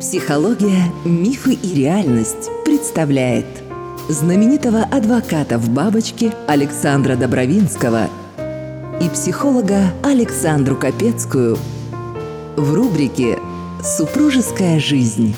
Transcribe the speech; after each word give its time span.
Психология, 0.00 0.92
мифы 1.04 1.52
и 1.52 1.74
реальность 1.74 2.50
представляет 2.64 3.46
знаменитого 4.08 4.82
адвоката 4.82 5.58
в 5.58 5.68
бабочке 5.70 6.32
Александра 6.48 7.16
Добровинского 7.16 8.08
и 9.00 9.08
психолога 9.08 9.92
Александру 10.02 10.76
Капецкую 10.76 11.58
в 12.56 12.74
рубрике 12.74 13.38
«Супружеская 13.82 14.80
жизнь». 14.80 15.36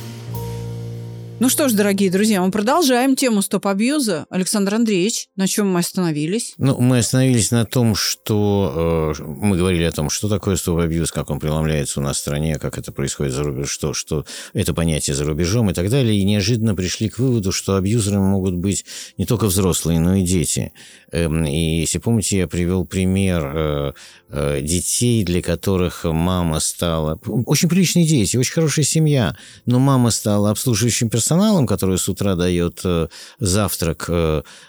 Ну 1.42 1.48
что 1.48 1.68
ж, 1.68 1.72
дорогие 1.72 2.08
друзья, 2.08 2.40
мы 2.40 2.52
продолжаем 2.52 3.16
тему 3.16 3.42
стоп-абьюза. 3.42 4.26
Александр 4.30 4.76
Андреевич, 4.76 5.26
на 5.34 5.48
чем 5.48 5.68
мы 5.68 5.80
остановились? 5.80 6.54
Ну, 6.56 6.80
мы 6.80 6.98
остановились 6.98 7.50
на 7.50 7.64
том, 7.64 7.96
что 7.96 9.12
э, 9.18 9.22
мы 9.24 9.56
говорили 9.56 9.82
о 9.82 9.90
том, 9.90 10.08
что 10.08 10.28
такое 10.28 10.54
стоп-абьюз, 10.54 11.10
как 11.10 11.30
он 11.30 11.40
преломляется 11.40 11.98
у 11.98 12.02
нас 12.04 12.18
в 12.18 12.20
стране, 12.20 12.60
как 12.60 12.78
это 12.78 12.92
происходит 12.92 13.32
за 13.32 13.42
рубежом, 13.42 13.66
что, 13.66 13.92
что 13.92 14.24
это 14.52 14.72
понятие 14.72 15.16
за 15.16 15.24
рубежом 15.24 15.68
и 15.68 15.74
так 15.74 15.90
далее. 15.90 16.16
И 16.16 16.24
неожиданно 16.24 16.76
пришли 16.76 17.08
к 17.08 17.18
выводу, 17.18 17.50
что 17.50 17.74
абьюзерами 17.74 18.22
могут 18.22 18.54
быть 18.54 18.84
не 19.18 19.26
только 19.26 19.46
взрослые, 19.46 19.98
но 19.98 20.14
и 20.14 20.22
дети. 20.22 20.72
Эм, 21.10 21.44
и 21.44 21.80
если 21.80 21.98
помните, 21.98 22.38
я 22.38 22.46
привел 22.46 22.84
пример 22.84 23.52
э, 23.52 23.92
э, 24.28 24.60
детей, 24.62 25.24
для 25.24 25.42
которых 25.42 26.04
мама 26.04 26.60
стала... 26.60 27.18
Очень 27.46 27.68
приличные 27.68 28.06
дети, 28.06 28.36
очень 28.36 28.52
хорошая 28.52 28.84
семья, 28.84 29.36
но 29.66 29.80
мама 29.80 30.12
стала 30.12 30.50
обслуживающим 30.50 31.10
персоналом, 31.10 31.31
который 31.66 31.98
с 31.98 32.08
утра 32.08 32.34
дает 32.36 32.80
э, 32.84 33.08
завтрак, 33.38 34.10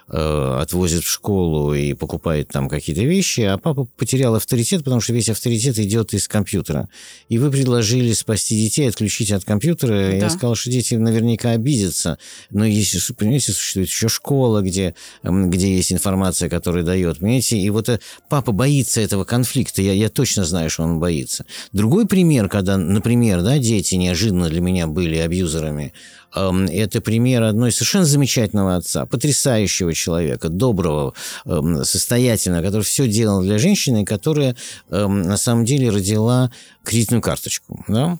отвозит 0.07 1.03
в 1.03 1.07
школу 1.09 1.73
и 1.73 1.93
покупает 1.93 2.49
там 2.49 2.69
какие-то 2.69 3.01
вещи, 3.01 3.41
а 3.41 3.57
папа 3.57 3.87
потерял 3.97 4.35
авторитет, 4.35 4.83
потому 4.83 5.01
что 5.01 5.13
весь 5.13 5.29
авторитет 5.29 5.79
идет 5.79 6.13
из 6.13 6.27
компьютера. 6.27 6.87
И 7.29 7.37
вы 7.37 7.49
предложили 7.49 8.13
спасти 8.13 8.55
детей, 8.55 8.87
отключить 8.87 9.31
от 9.31 9.43
компьютера. 9.43 10.11
Да. 10.11 10.15
Я 10.15 10.29
сказал, 10.29 10.55
что 10.55 10.69
дети 10.69 10.95
наверняка 10.95 11.51
обидятся. 11.51 12.17
Но 12.51 12.65
если, 12.65 12.99
понимаете, 13.13 13.53
существует 13.53 13.87
еще 13.87 14.07
школа, 14.07 14.61
где, 14.61 14.95
где 15.23 15.75
есть 15.75 15.91
информация 15.91 16.49
которую 16.49 16.85
дает, 16.85 17.19
понимаете? 17.19 17.57
И 17.57 17.69
вот 17.69 17.89
э, 17.89 17.99
папа 18.29 18.51
боится 18.51 19.01
этого 19.01 19.23
конфликта, 19.23 19.81
я, 19.81 19.93
я 19.93 20.09
точно 20.09 20.45
знаю, 20.45 20.69
что 20.69 20.83
он 20.83 20.99
боится. 20.99 21.45
Другой 21.71 22.05
пример, 22.05 22.47
когда, 22.47 22.77
например, 22.77 23.41
да, 23.41 23.57
дети 23.57 23.95
неожиданно 23.95 24.49
для 24.49 24.61
меня 24.61 24.87
были 24.87 25.17
абьюзерами, 25.17 25.93
это 26.33 27.01
пример 27.01 27.43
одной 27.43 27.71
совершенно 27.71 28.05
замечательного 28.05 28.75
отца, 28.77 29.05
потрясающего 29.05 29.93
человека, 29.93 30.49
доброго, 30.49 31.13
эм, 31.45 31.83
состоятельного, 31.83 32.63
который 32.63 32.83
все 32.83 33.07
делал 33.07 33.41
для 33.41 33.57
женщины, 33.57 34.05
которая 34.05 34.55
эм, 34.89 35.21
на 35.21 35.37
самом 35.37 35.65
деле 35.65 35.89
родила 35.89 36.51
кредитную 36.83 37.21
карточку. 37.21 37.83
Да? 37.87 38.17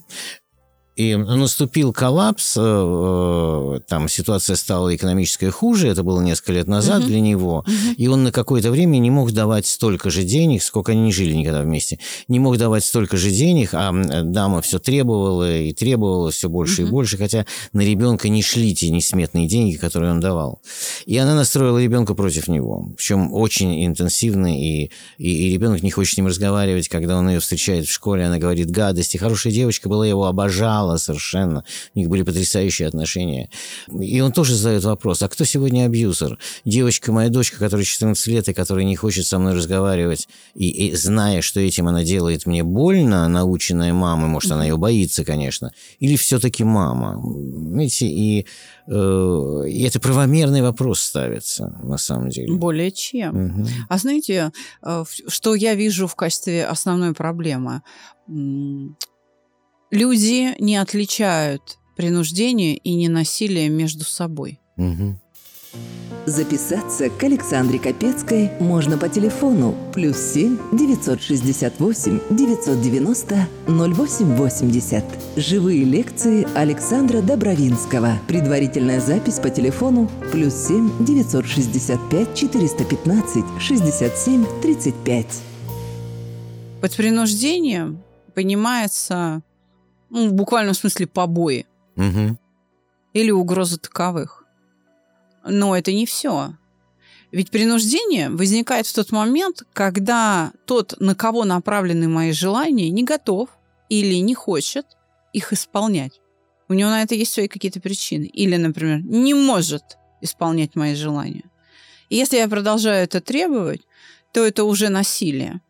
И 0.96 1.16
наступил 1.16 1.92
коллапс, 1.92 2.56
э, 2.56 2.60
э, 2.60 3.80
там 3.88 4.08
ситуация 4.08 4.54
стала 4.54 4.94
экономической 4.94 5.50
хуже, 5.50 5.88
это 5.88 6.04
было 6.04 6.20
несколько 6.20 6.52
лет 6.52 6.68
назад 6.68 7.00
угу. 7.00 7.08
для 7.08 7.20
него, 7.20 7.64
угу. 7.66 7.94
и 7.96 8.06
он 8.06 8.22
на 8.22 8.30
какое-то 8.30 8.70
время 8.70 8.98
не 8.98 9.10
мог 9.10 9.32
давать 9.32 9.66
столько 9.66 10.10
же 10.10 10.22
денег, 10.22 10.62
сколько 10.62 10.92
они 10.92 11.02
не 11.02 11.12
жили 11.12 11.32
никогда 11.32 11.62
вместе, 11.62 11.98
не 12.28 12.38
мог 12.38 12.58
давать 12.58 12.84
столько 12.84 13.16
же 13.16 13.32
денег, 13.32 13.70
а 13.72 13.90
дама 14.22 14.62
все 14.62 14.78
требовала 14.78 15.58
и 15.58 15.72
требовала 15.72 16.30
все 16.30 16.48
больше 16.48 16.82
угу. 16.82 16.88
и 16.88 16.90
больше, 16.92 17.18
хотя 17.18 17.44
на 17.72 17.80
ребенка 17.80 18.28
не 18.28 18.42
шли 18.42 18.72
те 18.72 18.90
несметные 18.90 19.48
деньги, 19.48 19.74
которые 19.74 20.12
он 20.12 20.20
давал. 20.20 20.60
И 21.06 21.18
она 21.18 21.34
настроила 21.34 21.82
ребенка 21.82 22.14
против 22.14 22.46
него, 22.46 22.92
причем 22.96 23.32
очень 23.32 23.84
интенсивно, 23.84 24.56
и, 24.56 24.90
и, 25.18 25.48
и 25.48 25.52
ребенок 25.52 25.82
не 25.82 25.90
хочет 25.90 26.14
с 26.14 26.16
ним 26.18 26.28
разговаривать, 26.28 26.86
когда 26.86 27.18
он 27.18 27.28
ее 27.28 27.40
встречает 27.40 27.86
в 27.86 27.92
школе, 27.92 28.26
она 28.26 28.38
говорит 28.38 28.70
гадости, 28.70 29.16
хорошая 29.16 29.52
девочка 29.52 29.88
была, 29.88 30.06
его 30.06 30.26
обожала, 30.26 30.83
понимала 30.84 30.96
совершенно. 30.96 31.64
У 31.94 31.98
них 31.98 32.08
были 32.08 32.22
потрясающие 32.22 32.88
отношения. 32.88 33.48
И 33.88 34.20
он 34.20 34.32
тоже 34.32 34.54
задает 34.54 34.84
вопрос, 34.84 35.22
а 35.22 35.28
кто 35.28 35.44
сегодня 35.44 35.86
абьюзер? 35.86 36.38
Девочка, 36.64 37.12
моя 37.12 37.28
дочка, 37.28 37.58
которая 37.58 37.84
14 37.84 38.26
лет 38.28 38.48
и 38.48 38.54
которая 38.54 38.84
не 38.84 38.96
хочет 38.96 39.26
со 39.26 39.38
мной 39.38 39.54
разговаривать, 39.54 40.28
и, 40.54 40.68
и 40.68 40.94
зная, 40.94 41.42
что 41.42 41.60
этим 41.60 41.88
она 41.88 42.04
делает 42.04 42.46
мне 42.46 42.62
больно, 42.62 43.28
наученная 43.28 43.92
мамой, 43.92 44.28
может, 44.28 44.52
она 44.52 44.64
ее 44.64 44.76
боится, 44.76 45.24
конечно, 45.24 45.72
или 46.00 46.16
все-таки 46.16 46.64
мама? 46.64 47.20
Видите, 47.76 48.06
и, 48.06 48.46
э, 48.86 49.62
и 49.68 49.82
это 49.82 50.00
правомерный 50.00 50.62
вопрос 50.62 51.00
ставится, 51.00 51.78
на 51.82 51.98
самом 51.98 52.28
деле. 52.28 52.54
Более 52.54 52.90
чем. 52.90 53.46
Угу. 53.46 53.66
А 53.88 53.98
знаете, 53.98 54.52
э, 54.82 55.04
что 55.28 55.54
я 55.54 55.74
вижу 55.74 56.06
в 56.06 56.14
качестве 56.14 56.66
основной 56.66 57.14
проблемы? 57.14 57.82
Люди 59.94 60.54
не 60.60 60.76
отличают 60.76 61.78
принуждение 61.96 62.76
и 62.76 62.94
ненасилие 62.94 63.68
между 63.68 64.04
собой. 64.04 64.60
Угу. 64.76 65.18
Записаться 66.26 67.10
к 67.10 67.22
Александре 67.22 67.78
Капецкой 67.78 68.50
можно 68.58 68.96
по 68.96 69.08
телефону 69.08 69.74
плюс 69.92 70.16
7 70.16 70.58
968 70.72 72.20
990 72.30 73.48
0880. 73.68 75.04
Живые 75.36 75.84
лекции 75.84 76.46
Александра 76.56 77.20
Добровинского. 77.20 78.18
Предварительная 78.26 79.00
запись 79.00 79.38
по 79.38 79.50
телефону 79.50 80.10
плюс 80.32 80.54
7 80.54 81.04
965 81.04 82.34
415 82.34 83.44
67 83.60 84.46
35. 84.62 85.26
Под 86.80 86.96
принуждением 86.96 88.02
понимается 88.34 89.42
ну, 90.14 90.28
в 90.28 90.32
буквальном 90.32 90.74
смысле 90.74 91.08
побои. 91.08 91.66
Угу. 91.96 92.38
Или 93.14 93.30
угроза 93.32 93.78
таковых. 93.78 94.44
Но 95.44 95.76
это 95.76 95.92
не 95.92 96.06
все. 96.06 96.54
Ведь 97.32 97.50
принуждение 97.50 98.30
возникает 98.30 98.86
в 98.86 98.94
тот 98.94 99.10
момент, 99.10 99.64
когда 99.72 100.52
тот, 100.66 100.94
на 101.00 101.16
кого 101.16 101.44
направлены 101.44 102.08
мои 102.08 102.30
желания, 102.30 102.90
не 102.90 103.02
готов 103.02 103.48
или 103.88 104.14
не 104.20 104.34
хочет 104.34 104.86
их 105.32 105.52
исполнять. 105.52 106.20
У 106.68 106.74
него 106.74 106.90
на 106.90 107.02
это 107.02 107.16
есть 107.16 107.32
свои 107.32 107.48
какие-то 107.48 107.80
причины. 107.80 108.24
Или, 108.26 108.56
например, 108.56 109.00
не 109.04 109.34
может 109.34 109.98
исполнять 110.20 110.76
мои 110.76 110.94
желания. 110.94 111.44
И 112.08 112.16
если 112.16 112.36
я 112.36 112.48
продолжаю 112.48 113.02
это 113.02 113.20
требовать, 113.20 113.82
то 114.32 114.44
это 114.46 114.62
уже 114.62 114.90
насилие. 114.90 115.60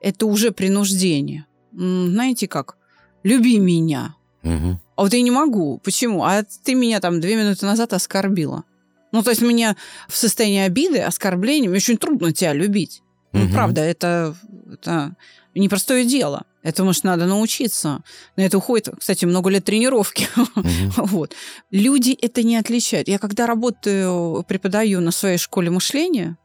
Это 0.00 0.26
уже 0.26 0.50
принуждение. 0.50 1.46
Знаете 1.72 2.48
как? 2.48 2.79
Люби 3.22 3.58
меня. 3.58 4.14
Угу. 4.42 4.80
А 4.96 5.02
вот 5.02 5.12
я 5.12 5.22
не 5.22 5.30
могу. 5.30 5.78
Почему? 5.78 6.24
А 6.24 6.42
ты 6.64 6.74
меня 6.74 7.00
там 7.00 7.20
две 7.20 7.36
минуты 7.36 7.66
назад 7.66 7.92
оскорбила. 7.92 8.64
Ну, 9.12 9.22
то 9.22 9.30
есть 9.30 9.42
мне 9.42 9.76
в 10.08 10.16
состоянии 10.16 10.60
обиды, 10.60 11.00
оскорбления, 11.00 11.68
мне 11.68 11.78
очень 11.78 11.96
трудно 11.96 12.32
тебя 12.32 12.52
любить. 12.52 13.02
Угу. 13.32 13.42
Ну, 13.42 13.52
правда, 13.52 13.80
это, 13.82 14.36
это 14.72 15.16
непростое 15.54 16.04
дело. 16.04 16.44
Этому 16.62 16.92
же 16.92 17.00
надо 17.04 17.26
научиться. 17.26 18.02
На 18.36 18.42
это 18.42 18.58
уходит, 18.58 18.90
кстати, 18.98 19.24
много 19.24 19.50
лет 19.50 19.64
тренировки. 19.64 20.28
Угу. 20.36 20.68
вот. 21.06 21.34
Люди 21.70 22.16
это 22.20 22.42
не 22.42 22.56
отличают. 22.56 23.08
Я 23.08 23.18
когда 23.18 23.46
работаю, 23.46 24.44
преподаю 24.46 25.00
на 25.00 25.10
своей 25.10 25.38
школе 25.38 25.70
мышления, 25.70 26.36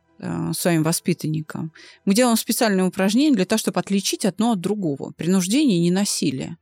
своим 0.54 0.84
воспитанникам, 0.84 1.74
мы 2.06 2.14
делаем 2.14 2.38
специальные 2.38 2.86
упражнения 2.86 3.36
для 3.36 3.46
того, 3.46 3.60
чтобы 3.60 3.80
отличить 3.80 4.26
одно 4.26 4.54
от 4.54 4.62
другого. 4.62 5.12
Принуждение 5.12 5.78
и 5.78 5.82
ненасилие 5.82 6.58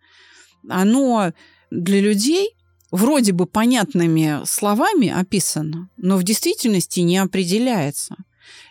оно 0.69 1.33
для 1.71 1.99
людей 1.99 2.55
вроде 2.91 3.31
бы 3.31 3.45
понятными 3.45 4.45
словами 4.45 5.09
описано, 5.09 5.89
но 5.97 6.17
в 6.17 6.23
действительности 6.23 6.99
не 6.99 7.17
определяется. 7.17 8.15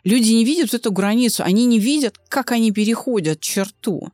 Люди 0.04 0.32
не 0.32 0.44
видят 0.44 0.75
эту 0.75 0.93
границу, 0.93 1.43
они 1.44 1.64
не 1.66 1.78
видят, 1.78 2.19
как 2.28 2.53
они 2.53 2.72
переходят 2.72 3.41
черту. 3.41 4.10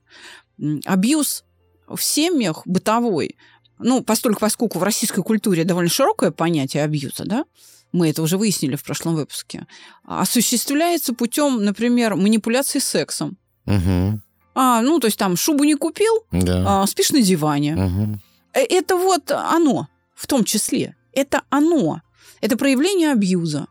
Абьюз 0.85 1.43
в 1.87 2.01
семьях 2.01 2.65
бытовой, 2.65 3.35
ну, 3.77 4.01
постольку, 4.01 4.41
поскольку 4.41 4.79
в 4.79 4.83
российской 4.83 5.23
культуре 5.23 5.63
довольно 5.63 5.89
широкое 5.89 6.31
понятие 6.31 6.83
абьюза, 6.83 7.25
да, 7.25 7.45
мы 7.91 8.09
это 8.09 8.21
уже 8.21 8.37
выяснили 8.37 8.75
в 8.75 8.83
прошлом 8.83 9.15
выпуске, 9.15 9.65
осуществляется 10.05 11.13
путем, 11.13 11.63
например, 11.63 12.15
манипуляции 12.15 12.79
сексом. 12.79 13.37
Угу. 13.65 14.19
А, 14.55 14.81
ну, 14.81 14.99
то 14.99 15.07
есть 15.07 15.17
там 15.17 15.35
шубу 15.35 15.63
не 15.63 15.75
купил, 15.75 16.13
да. 16.31 16.83
а, 16.83 16.87
спишь 16.87 17.11
на 17.11 17.21
диване. 17.21 17.75
Угу. 17.75 18.19
Это 18.53 18.97
вот 18.97 19.31
оно, 19.31 19.87
в 20.15 20.27
том 20.27 20.43
числе. 20.43 20.95
Это 21.13 21.43
оно. 21.49 22.01
Это 22.41 22.57
проявление 22.57 23.11
абьюза. 23.11 23.67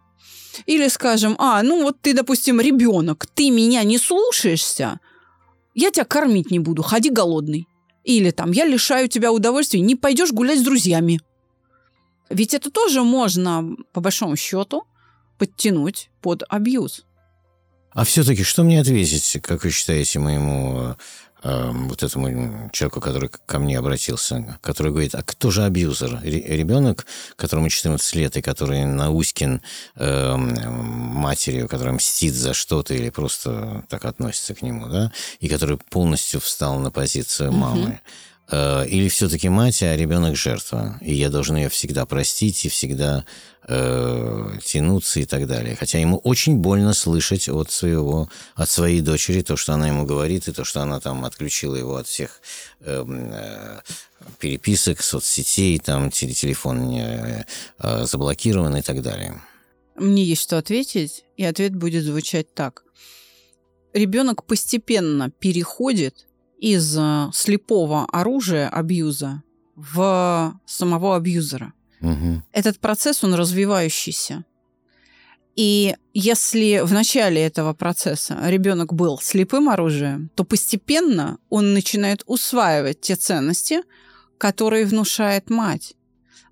Или, 0.66 0.88
скажем, 0.88 1.36
а, 1.38 1.62
ну 1.62 1.82
вот 1.82 2.00
ты, 2.00 2.14
допустим, 2.14 2.60
ребенок, 2.60 3.26
ты 3.34 3.50
меня 3.50 3.84
не 3.84 3.98
слушаешься, 3.98 4.98
я 5.74 5.90
тебя 5.90 6.04
кормить 6.04 6.50
не 6.50 6.58
буду, 6.58 6.82
ходи 6.82 7.10
голодный. 7.10 7.68
Или 8.04 8.30
там, 8.30 8.52
я 8.52 8.64
лишаю 8.64 9.08
тебя 9.08 9.32
удовольствия, 9.32 9.80
не 9.80 9.94
пойдешь 9.94 10.32
гулять 10.32 10.60
с 10.60 10.62
друзьями. 10.62 11.20
Ведь 12.30 12.54
это 12.54 12.70
тоже 12.70 13.02
можно, 13.02 13.76
по 13.92 14.00
большому 14.00 14.36
счету, 14.36 14.84
подтянуть 15.38 16.10
под 16.20 16.42
абьюз. 16.48 17.04
А 17.90 18.04
все-таки 18.04 18.42
что 18.42 18.62
мне 18.64 18.80
ответить, 18.80 19.38
как 19.42 19.64
вы 19.64 19.70
считаете, 19.70 20.18
моему 20.18 20.94
э, 21.42 21.70
вот 21.72 22.02
этому 22.02 22.70
человеку, 22.72 23.00
который 23.00 23.30
ко 23.46 23.58
мне 23.58 23.78
обратился, 23.78 24.58
который 24.60 24.92
говорит, 24.92 25.14
а 25.14 25.22
кто 25.22 25.50
же 25.50 25.64
абьюзер? 25.64 26.20
Ребенок, 26.22 27.06
которому 27.36 27.70
14 27.70 28.14
лет 28.14 28.36
и 28.36 28.42
который 28.42 28.84
науськин 28.84 29.62
э, 29.96 30.36
матерью, 30.36 31.66
которая 31.66 31.94
мстит 31.94 32.34
за 32.34 32.52
что-то 32.52 32.94
или 32.94 33.10
просто 33.10 33.84
так 33.88 34.04
относится 34.04 34.54
к 34.54 34.62
нему, 34.62 34.86
да, 34.88 35.10
и 35.40 35.48
который 35.48 35.78
полностью 35.90 36.40
встал 36.40 36.78
на 36.78 36.90
позицию 36.90 37.52
мамы. 37.52 38.00
Э, 38.04 38.10
или 38.50 39.08
все-таки 39.08 39.48
мать, 39.48 39.82
а 39.82 39.94
ребенок 39.94 40.34
жертва, 40.34 40.98
и 41.02 41.14
я 41.14 41.28
должен 41.28 41.56
ее 41.56 41.68
всегда 41.68 42.06
простить 42.06 42.64
и 42.64 42.70
всегда 42.70 43.24
э, 43.68 44.50
тянуться 44.64 45.20
и 45.20 45.26
так 45.26 45.46
далее. 45.46 45.76
Хотя 45.76 45.98
ему 45.98 46.16
очень 46.18 46.56
больно 46.56 46.94
слышать 46.94 47.48
от 47.48 47.70
своего, 47.70 48.30
от 48.54 48.70
своей 48.70 49.02
дочери 49.02 49.42
то, 49.42 49.56
что 49.56 49.74
она 49.74 49.88
ему 49.88 50.04
говорит, 50.06 50.48
и 50.48 50.52
то, 50.52 50.64
что 50.64 50.80
она 50.80 50.98
там 51.00 51.24
отключила 51.24 51.76
его 51.76 51.96
от 51.96 52.06
всех 52.06 52.40
э, 52.80 53.04
э, 53.06 53.80
переписок, 54.38 55.02
соцсетей, 55.02 55.78
там 55.78 56.10
телефон 56.10 56.90
э, 56.90 57.44
э, 57.78 58.04
заблокирован 58.04 58.76
и 58.76 58.82
так 58.82 59.02
далее. 59.02 59.40
Мне 59.96 60.24
есть 60.24 60.42
что 60.42 60.58
ответить, 60.58 61.24
и 61.36 61.44
ответ 61.44 61.74
будет 61.74 62.04
звучать 62.04 62.54
так. 62.54 62.84
Ребенок 63.92 64.44
постепенно 64.44 65.30
переходит 65.30 66.27
из 66.58 66.96
э, 66.96 67.30
слепого 67.32 68.04
оружия 68.06 68.68
абьюза 68.68 69.42
в 69.76 70.60
самого 70.66 71.16
абьюзера. 71.16 71.72
Угу. 72.00 72.42
Этот 72.52 72.78
процесс, 72.78 73.24
он 73.24 73.34
развивающийся. 73.34 74.44
И 75.56 75.96
если 76.14 76.82
в 76.84 76.92
начале 76.92 77.42
этого 77.42 77.74
процесса 77.74 78.38
ребенок 78.44 78.92
был 78.92 79.18
слепым 79.20 79.68
оружием, 79.68 80.30
то 80.36 80.44
постепенно 80.44 81.38
он 81.48 81.74
начинает 81.74 82.22
усваивать 82.26 83.00
те 83.00 83.16
ценности, 83.16 83.80
которые 84.38 84.86
внушает 84.86 85.50
мать. 85.50 85.96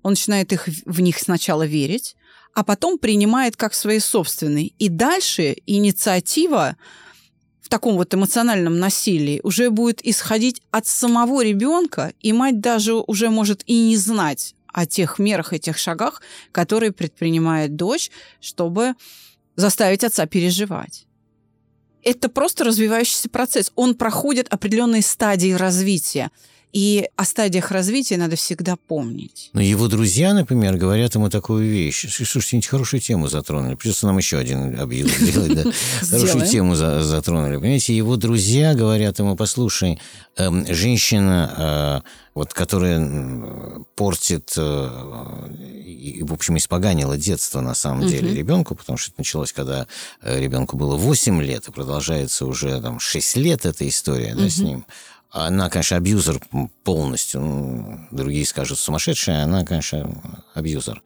Он 0.03 0.11
начинает 0.11 0.51
их, 0.51 0.67
в 0.85 0.99
них 0.99 1.19
сначала 1.19 1.65
верить, 1.65 2.17
а 2.53 2.63
потом 2.63 2.97
принимает 2.97 3.55
как 3.55 3.73
свои 3.73 3.99
собственные. 3.99 4.73
И 4.77 4.89
дальше 4.89 5.55
инициатива 5.65 6.75
в 7.67 7.69
таком 7.69 7.97
вот 7.97 8.13
эмоциональном 8.13 8.79
насилии 8.79 9.41
уже 9.43 9.69
будет 9.69 9.99
исходить 10.05 10.61
от 10.71 10.87
самого 10.87 11.43
ребенка, 11.43 12.13
и 12.21 12.31
мать 12.31 12.61
даже 12.61 12.93
уже 12.93 13.29
может 13.29 13.63
и 13.65 13.89
не 13.89 13.97
знать, 13.97 14.55
о 14.71 14.85
тех 14.85 15.19
мерах 15.19 15.51
и 15.51 15.59
тех 15.59 15.77
шагах, 15.77 16.21
которые 16.53 16.93
предпринимает 16.93 17.75
дочь, 17.75 18.09
чтобы 18.39 18.93
заставить 19.57 20.05
отца 20.05 20.25
переживать. 20.27 21.07
Это 22.03 22.29
просто 22.29 22.63
развивающийся 22.63 23.27
процесс. 23.27 23.73
Он 23.75 23.95
проходит 23.95 24.47
определенные 24.47 25.01
стадии 25.01 25.51
развития. 25.51 26.31
И 26.73 27.07
о 27.15 27.23
стадиях 27.23 27.71
развития 27.71 28.17
надо 28.17 28.35
всегда 28.35 28.75
помнить. 28.75 29.49
Но 29.53 29.61
его 29.61 29.87
друзья, 29.87 30.33
например, 30.33 30.75
говорят 30.75 31.15
ему 31.15 31.29
такую 31.29 31.67
вещь. 31.67 32.05
Слушайте, 32.09 32.67
хорошую 32.67 32.99
тему 32.99 33.29
затронули. 33.29 33.75
Придется 33.75 34.05
нам 34.05 34.17
еще 34.17 34.37
один 34.37 34.77
абьюз 34.79 35.11
сделать. 35.17 35.55
Да? 35.55 35.71
Хорошую 36.01 36.45
тему 36.45 36.75
затронули. 36.75 37.57
Понимаете, 37.57 37.95
его 37.95 38.17
друзья 38.17 38.75
говорят 38.75 39.17
ему, 39.19 39.35
послушай, 39.37 39.99
эм, 40.35 40.65
женщина, 40.67 42.03
э, 42.03 42.07
вот, 42.35 42.53
которая 42.53 42.99
портит 43.95 44.53
э, 44.57 44.89
и, 45.85 46.21
в 46.23 46.33
общем, 46.33 46.57
испоганила 46.57 47.17
детство, 47.17 47.61
на 47.61 47.73
самом 47.73 48.07
деле, 48.07 48.35
ребенку, 48.35 48.75
потому 48.75 48.97
что 48.97 49.09
это 49.11 49.21
началось, 49.21 49.53
когда 49.53 49.87
э, 50.21 50.39
ребенку 50.39 50.77
было 50.77 50.95
8 50.95 51.41
лет, 51.41 51.67
и 51.67 51.71
продолжается 51.71 52.45
уже 52.45 52.79
там 52.81 52.99
6 52.99 53.37
лет 53.37 53.65
эта 53.65 53.87
история 53.87 54.35
да, 54.35 54.49
с 54.49 54.59
ним. 54.59 54.85
Она, 55.45 55.69
конечно, 55.69 55.97
абьюзер 55.97 56.41
полностью. 56.83 57.41
Ну, 57.41 57.99
другие 58.11 58.45
скажут 58.45 58.79
сумасшедшая, 58.79 59.43
она, 59.43 59.63
конечно, 59.63 60.43
абьюзер. 60.55 61.01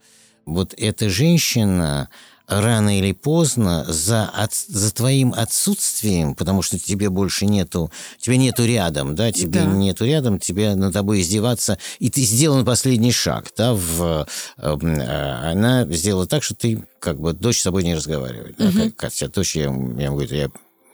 Вот 0.45 0.74
эта 0.78 1.10
женщина 1.10 2.10
рано 2.48 2.98
или 2.98 3.13
поздно 3.13 3.86
за, 3.88 4.25
от, 4.25 4.54
за 4.54 4.94
твоим 4.94 5.33
отсутствием, 5.33 6.36
потому 6.36 6.62
что 6.62 6.78
тебе 6.78 7.10
больше 7.10 7.45
нету, 7.45 7.92
тебя 8.19 8.38
нету 8.38 8.66
рядом, 8.66 9.16
да, 9.16 9.31
тебе 9.31 9.62
да. 9.62 9.66
нету 9.66 10.06
рядом, 10.06 10.39
тебе 10.39 10.75
над 10.75 10.94
тобой 10.94 11.22
издеваться, 11.22 11.78
и 12.00 12.10
ты 12.10 12.22
сделан 12.22 12.66
последний 12.66 13.13
шаг, 13.13 13.51
да, 13.56 13.74
в, 13.74 14.28
э, 14.57 15.50
она 15.51 15.86
сделала 15.86 16.28
так, 16.28 16.44
что 16.44 16.56
ты 16.56 16.83
как 17.00 17.19
бы 17.19 17.31
дочь 17.33 17.62
с 17.62 17.63
тобой 17.63 17.83
не 17.83 17.95
разговаривает, 17.95 18.56
да, 18.57 18.66
угу. 18.66 18.92
как, 18.95 19.13
как 19.13 19.31
дочь, 19.31 19.56
я, 19.56 19.63
я 19.63 20.10
говорю, 20.10 20.36
я 20.36 20.51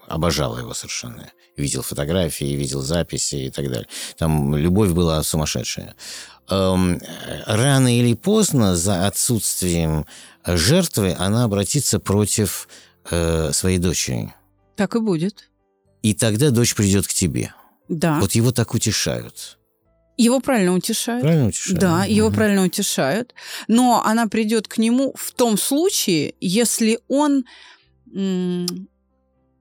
обожала 0.07 0.59
его 0.59 0.73
совершенно 0.73 1.27
видел 1.57 1.81
фотографии, 1.81 2.55
видел 2.55 2.81
записи 2.81 3.35
и 3.35 3.49
так 3.49 3.69
далее. 3.69 3.87
Там 4.17 4.55
любовь 4.55 4.91
была 4.91 5.21
сумасшедшая. 5.23 5.95
Эм, 6.49 7.01
рано 7.45 7.97
или 7.97 8.13
поздно 8.13 8.75
за 8.75 9.07
отсутствием 9.07 10.05
жертвы 10.45 11.15
она 11.17 11.43
обратится 11.43 11.99
против 11.99 12.69
э, 13.09 13.51
своей 13.51 13.79
дочери. 13.79 14.33
Так 14.75 14.95
и 14.95 14.99
будет. 14.99 15.49
И 16.03 16.13
тогда 16.13 16.51
дочь 16.51 16.75
придет 16.75 17.07
к 17.07 17.13
тебе. 17.13 17.53
Да. 17.89 18.19
Вот 18.19 18.33
его 18.33 18.51
так 18.51 18.73
утешают. 18.73 19.57
Его 20.17 20.39
правильно 20.39 20.73
утешают. 20.73 21.21
Правильно 21.21 21.47
утешают. 21.47 21.79
Да, 21.79 22.05
его 22.05 22.27
угу. 22.27 22.35
правильно 22.35 22.63
утешают. 22.63 23.33
Но 23.67 24.03
она 24.03 24.27
придет 24.27 24.67
к 24.67 24.77
нему 24.77 25.13
в 25.15 25.31
том 25.31 25.57
случае, 25.57 26.33
если 26.39 26.99
он 27.07 27.45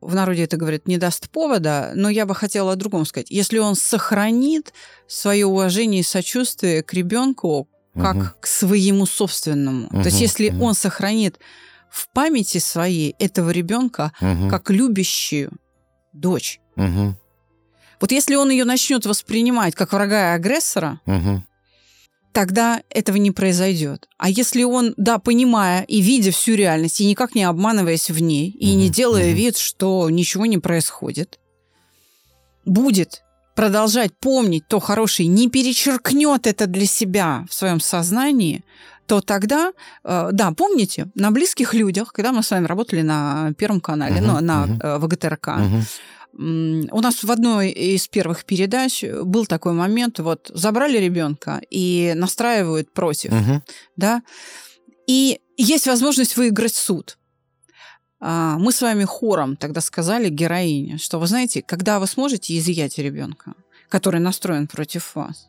в 0.01 0.15
народе 0.15 0.45
это 0.45 0.57
говорят, 0.57 0.87
не 0.87 0.99
даст 0.99 1.31
повода, 1.31 1.93
но 1.95 2.09
я 2.09 2.27
бы 2.27 2.35
хотела 2.35 2.73
о 2.73 2.77
другом 2.77 3.07
сказать. 3.07 3.31
Если 3.31 3.59
он 3.59 3.75
сохранит 3.75 4.73
свое 5.07 5.47
уважение 5.47 6.01
и 6.01 6.05
сочувствие 6.05 6.83
к 6.83 6.93
ребенку 6.93 7.69
как 7.95 8.17
угу. 8.17 8.25
к 8.41 8.47
своему 8.47 9.07
собственному. 9.07 9.87
Угу. 9.87 10.03
То 10.03 10.09
есть 10.09 10.21
если 10.21 10.51
угу. 10.51 10.65
он 10.65 10.75
сохранит 10.75 11.39
в 11.91 12.09
памяти 12.11 12.59
своей 12.59 13.15
этого 13.19 13.51
ребенка 13.51 14.13
угу. 14.21 14.51
как 14.51 14.71
любящую 14.71 15.53
дочь. 16.13 16.61
Угу. 16.77 17.17
Вот 18.01 18.13
если 18.13 18.35
он 18.35 18.51
ее 18.51 18.65
начнет 18.65 19.07
воспринимать 19.07 19.75
как 19.75 19.93
врага 19.93 20.33
и 20.33 20.37
агрессора, 20.37 21.01
угу 21.07 21.43
тогда 22.37 22.83
этого 22.91 23.17
не 23.17 23.31
произойдет. 23.31 24.11
А 24.19 24.29
если 24.29 24.63
он, 24.63 24.93
да, 24.99 25.19
понимая 25.19 25.85
и 25.85 26.03
видя 26.03 26.33
всю 26.33 26.55
реальность, 26.55 27.01
и 27.01 27.07
никак 27.07 27.35
не 27.35 27.45
обманываясь 27.45 28.11
в 28.11 28.21
ней, 28.21 28.51
и 28.51 28.75
не 28.75 28.91
делая 28.91 29.33
вид, 29.33 29.57
что 29.57 30.11
ничего 30.11 30.45
не 30.45 30.59
происходит, 30.59 31.39
будет 32.67 33.23
продолжать 33.55 34.11
помнить 34.21 34.69
то 34.69 34.81
хорошее, 34.81 35.31
не 35.31 35.49
перечеркнет 35.49 36.47
это 36.47 36.67
для 36.67 36.85
себя 36.85 37.47
в 37.49 37.55
своем 37.55 37.81
сознании, 37.81 38.65
то 39.07 39.23
тогда, 39.23 39.73
э, 40.05 40.29
да, 40.31 40.51
помните, 40.51 41.07
на 41.15 41.31
близких 41.31 41.73
людях, 41.73 42.13
когда 42.13 42.33
мы 42.33 42.43
с 42.43 42.51
вами 42.51 42.67
работали 42.67 43.01
на 43.01 43.55
Первом 43.57 43.81
канале, 43.81 44.17
uh-huh, 44.17 44.41
ну, 44.41 44.41
на 44.41 44.67
uh-huh. 44.67 44.99
ВГТРК, 44.99 45.49
uh-huh. 45.49 45.83
У 46.33 47.01
нас 47.01 47.25
в 47.25 47.31
одной 47.31 47.71
из 47.71 48.09
первых 48.09 48.45
передач 48.45 49.03
был 49.03 49.47
такой 49.47 49.73
момент, 49.73 50.19
вот 50.19 50.51
забрали 50.53 50.99
ребенка 50.99 51.63
и 51.71 52.13
настраивают 52.15 52.93
против, 52.93 53.33
угу. 53.33 53.63
да, 53.97 54.23
и 55.07 55.41
есть 55.57 55.87
возможность 55.87 56.37
выиграть 56.37 56.75
суд. 56.75 57.19
А, 58.21 58.59
мы 58.59 58.73
с 58.73 58.83
вами 58.83 59.05
хором 59.05 59.57
тогда 59.57 59.81
сказали 59.81 60.29
героине, 60.29 60.99
что 60.99 61.19
вы 61.19 61.27
знаете, 61.27 61.63
когда 61.63 62.01
вы 62.01 62.07
сможете 62.07 62.57
изъять 62.59 62.99
ребенка, 62.99 63.55
который 63.89 64.21
настроен 64.21 64.67
против 64.67 65.15
вас, 65.15 65.49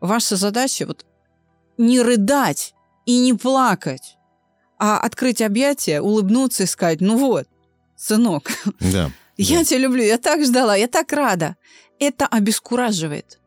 ваша 0.00 0.36
задача 0.36 0.86
вот 0.86 1.04
не 1.76 2.00
рыдать 2.00 2.74
и 3.06 3.18
не 3.18 3.34
плакать, 3.34 4.16
а 4.78 4.98
открыть 4.98 5.42
объятия, 5.42 6.00
улыбнуться 6.00 6.64
и 6.64 6.66
сказать, 6.66 7.00
ну 7.00 7.16
вот, 7.16 7.48
сынок, 7.96 8.50
да. 8.80 9.10
Я 9.38 9.64
тебя 9.64 9.78
люблю, 9.78 10.02
я 10.02 10.18
так 10.18 10.44
ждала, 10.44 10.76
я 10.76 10.88
так 10.88 11.12
рада. 11.12 11.56
Это 12.00 12.26
обескураживает. 12.26 13.38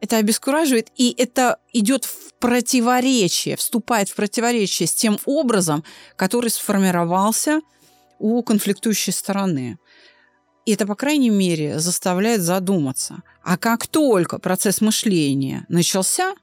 Это 0.00 0.16
обескураживает, 0.16 0.88
и 0.96 1.14
это 1.16 1.58
идет 1.72 2.04
в 2.04 2.34
противоречие, 2.40 3.56
вступает 3.56 4.08
в 4.08 4.16
противоречие 4.16 4.88
с 4.88 4.94
тем 4.94 5.16
образом, 5.26 5.84
который 6.16 6.50
сформировался 6.50 7.60
у 8.18 8.42
конфликтующей 8.42 9.12
стороны. 9.12 9.78
И 10.66 10.72
это, 10.72 10.86
по 10.86 10.96
крайней 10.96 11.30
мере, 11.30 11.78
заставляет 11.78 12.42
задуматься. 12.42 13.22
А 13.44 13.56
как 13.56 13.86
только 13.86 14.40
процесс 14.40 14.80
мышления 14.80 15.66
начался, 15.68 16.34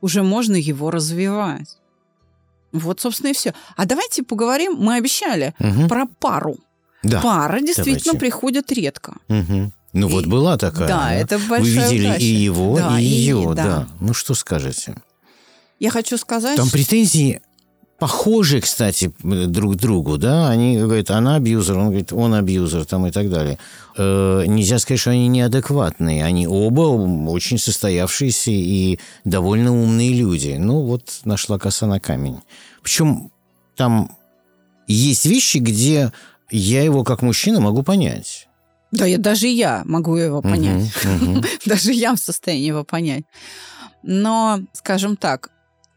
уже 0.00 0.22
можно 0.22 0.54
его 0.54 0.92
развивать. 0.92 1.76
Вот, 2.70 3.00
собственно, 3.00 3.30
и 3.30 3.34
все. 3.34 3.52
А 3.76 3.84
давайте 3.84 4.22
поговорим, 4.22 4.74
мы 4.74 4.94
обещали, 4.94 5.54
угу. 5.58 5.88
про 5.88 6.06
пару. 6.06 6.58
Да. 7.02 7.20
Пара 7.20 7.60
действительно 7.60 7.98
Давайте. 8.04 8.18
приходит 8.18 8.72
редко. 8.72 9.14
Угу. 9.28 9.72
Ну 9.92 10.08
и, 10.08 10.12
вот 10.12 10.26
была 10.26 10.58
такая. 10.58 10.88
Да, 10.88 11.14
это 11.14 11.38
большая 11.38 11.88
Вы 11.88 11.94
видели 11.94 12.08
удача. 12.08 12.24
и 12.24 12.26
его, 12.26 12.76
да, 12.76 13.00
и 13.00 13.04
ее, 13.04 13.42
и, 13.42 13.46
да. 13.46 13.64
да. 13.64 13.88
Ну 14.00 14.14
что 14.14 14.34
скажете? 14.34 14.96
Я 15.78 15.90
хочу 15.90 16.16
сказать... 16.18 16.56
Там 16.56 16.68
претензии 16.70 17.40
похожи, 17.98 18.60
кстати, 18.60 19.12
друг 19.22 19.74
к 19.74 19.76
другу, 19.76 20.18
да, 20.18 20.48
они 20.48 20.78
говорят, 20.78 21.10
она 21.10 21.34
абьюзер, 21.36 21.76
он 21.76 21.86
говорит, 21.86 22.12
он 22.12 22.34
абьюзер, 22.34 22.84
там 22.84 23.06
и 23.06 23.10
так 23.10 23.28
далее. 23.28 23.58
Э, 23.96 24.44
нельзя 24.46 24.78
сказать, 24.78 25.00
что 25.00 25.10
они 25.10 25.26
неадекватные, 25.28 26.24
они 26.24 26.46
оба 26.46 26.82
очень 27.28 27.58
состоявшиеся 27.58 28.52
и 28.52 29.00
довольно 29.24 29.72
умные 29.72 30.14
люди. 30.14 30.56
Ну, 30.58 30.82
вот 30.82 31.20
нашла 31.24 31.58
коса 31.58 31.86
на 31.86 31.98
камень. 31.98 32.38
Причем 32.82 33.32
там 33.76 34.16
есть 34.86 35.26
вещи, 35.26 35.58
где 35.58 36.12
я 36.50 36.82
его 36.82 37.04
как 37.04 37.22
мужчина 37.22 37.60
могу 37.60 37.82
понять. 37.82 38.48
Да, 38.90 39.04
я, 39.04 39.18
даже 39.18 39.48
я 39.48 39.82
могу 39.84 40.16
его 40.16 40.40
понять. 40.40 40.90
Даже 41.66 41.92
я 41.92 42.14
в 42.14 42.18
состоянии 42.18 42.66
его 42.66 42.84
понять. 42.84 43.24
Но, 44.02 44.60
скажем 44.72 45.16
так, 45.16 45.50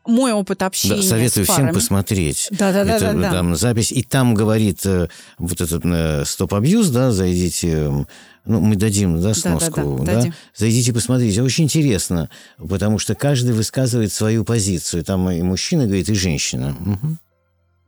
мой 0.05 0.34
опыт 0.34 0.63
общения 0.63 0.98
да, 0.98 1.03
советую 1.03 1.46
с 1.46 1.48
парами. 1.48 1.67
всем 1.67 1.74
посмотреть. 1.75 2.48
Да, 2.51 2.74
да, 2.74 2.84
да, 2.84 2.96
это, 2.96 3.13
да, 3.13 3.22
да. 3.22 3.31
Там 3.31 3.55
запись. 3.55 3.91
И 3.91 4.03
там 4.03 4.34
говорит 4.34 4.86
э, 4.86 5.08
вот 5.38 5.62
этот 5.62 5.86
э, 5.86 6.25
стоп-абьюз, 6.25 6.89
да, 6.89 7.12
зайдите, 7.12 8.05
ну, 8.46 8.60
мы 8.60 8.75
дадим, 8.75 9.22
да, 9.22 9.34
сноску, 9.34 9.98
да, 10.00 10.03
да, 10.03 10.05
да, 10.05 10.15
Дадим. 10.15 10.34
зайдите 10.55 10.93
посмотрите. 10.93 11.41
Очень 11.43 11.65
интересно, 11.65 12.29
потому 12.58 12.98
что 12.98 13.13
каждый 13.13 13.53
высказывает 13.53 14.12
свою 14.12 14.43
позицию. 14.43 15.03
Там 15.03 15.29
и 15.29 15.41
мужчина 15.43 15.86
говорит, 15.86 16.10
и 16.10 16.15
женщина. 16.15 16.75
Угу. 16.79 17.17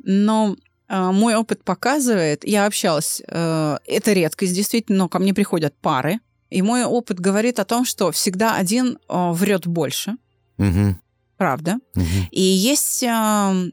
Но 0.06 0.56
э, 0.56 0.73
мой 0.94 1.36
опыт 1.36 1.64
показывает, 1.64 2.46
я 2.46 2.66
общалась, 2.66 3.22
э, 3.28 3.78
это 3.86 4.14
редкость 4.14 4.54
действительно, 4.54 5.00
но 5.00 5.10
ко 5.10 5.20
мне 5.20 5.34
приходят 5.34 5.74
пары, 5.82 6.20
и 6.50 6.62
мой 6.62 6.84
опыт 6.84 7.20
говорит 7.20 7.60
о 7.60 7.66
том, 7.66 7.86
что 7.86 8.12
всегда 8.12 8.56
один 8.56 8.98
э, 9.10 9.32
врет 9.32 9.68
больше. 9.68 10.16
Угу 10.58 10.96
правда. 11.44 11.80
Угу. 11.96 12.30
И 12.32 12.42
есть 12.42 13.04
э, 13.04 13.08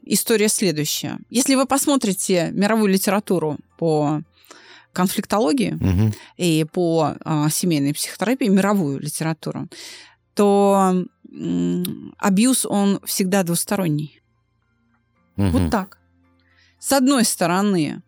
история 0.03 0.49
следующая. 0.49 1.19
Если 1.29 1.55
вы 1.55 1.65
посмотрите 1.65 2.51
мировую 2.51 2.91
литературу 2.91 3.57
по 3.77 4.21
конфликтологии 4.91 5.75
угу. 5.75 6.13
и 6.35 6.65
по 6.65 7.15
э, 7.23 7.47
семейной 7.49 7.93
психотерапии, 7.93 8.49
мировую 8.49 8.99
литературу, 8.99 9.69
то 10.33 11.05
э, 11.31 11.83
абьюз, 12.17 12.65
он 12.65 12.99
всегда 13.05 13.43
двусторонний. 13.43 14.21
Угу. 15.37 15.47
Вот 15.47 15.71
так. 15.71 15.97
С 16.81 16.91
одной 16.93 17.25
стороны, 17.25 18.01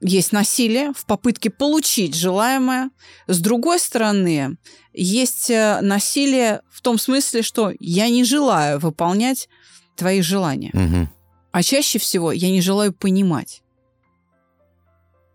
есть 0.00 0.32
насилие 0.32 0.92
в 0.96 1.04
попытке 1.04 1.50
получить 1.50 2.14
желаемое. 2.14 2.90
С 3.26 3.38
другой 3.38 3.78
стороны, 3.78 4.56
есть 4.94 5.50
э, 5.50 5.80
насилие 5.82 6.62
в 6.70 6.80
том 6.80 6.98
смысле, 6.98 7.42
что 7.42 7.72
я 7.78 8.08
не 8.08 8.24
желаю 8.24 8.80
выполнять 8.80 9.50
твои 9.94 10.22
желания. 10.22 10.70
Угу. 10.72 11.08
А 11.52 11.62
чаще 11.62 11.98
всего 11.98 12.32
я 12.32 12.50
не 12.50 12.62
желаю 12.62 12.94
понимать. 12.94 13.62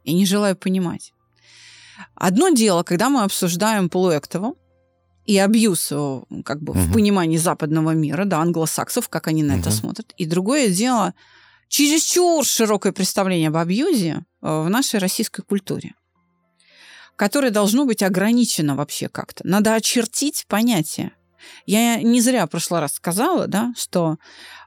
Я 0.03 0.13
не 0.13 0.25
желаю 0.25 0.55
понимать. 0.55 1.13
Одно 2.15 2.49
дело, 2.49 2.81
когда 2.81 3.09
мы 3.09 3.21
обсуждаем 3.21 3.87
полуэктово 3.87 4.55
и 5.27 5.37
абьюз 5.37 5.93
как 6.43 6.63
бы 6.63 6.73
угу. 6.73 6.79
в 6.79 6.93
понимании 6.93 7.37
западного 7.37 7.91
мира, 7.91 8.25
да, 8.25 8.39
англосаксов, 8.39 9.09
как 9.09 9.27
они 9.27 9.43
на 9.43 9.53
угу. 9.53 9.61
это 9.61 9.69
смотрят. 9.69 10.11
И 10.17 10.25
другое 10.25 10.69
дело– 10.69 11.13
чересчур 11.69 12.45
широкое 12.45 12.91
представление 12.91 13.47
об 13.47 13.55
абьюзе 13.55 14.25
э, 14.41 14.61
в 14.63 14.69
нашей 14.69 14.99
российской 14.99 15.43
культуре, 15.43 15.93
которое 17.15 17.51
должно 17.51 17.85
быть 17.85 18.03
ограничено 18.03 18.75
вообще 18.75 19.07
как-то. 19.07 19.47
Надо 19.47 19.75
очертить 19.75 20.45
понятие. 20.49 21.11
Я 21.65 22.01
не 22.01 22.19
зря 22.19 22.45
в 22.45 22.49
прошлый 22.49 22.81
раз 22.81 22.93
сказала, 22.93 23.47
да, 23.47 23.73
что 23.77 24.17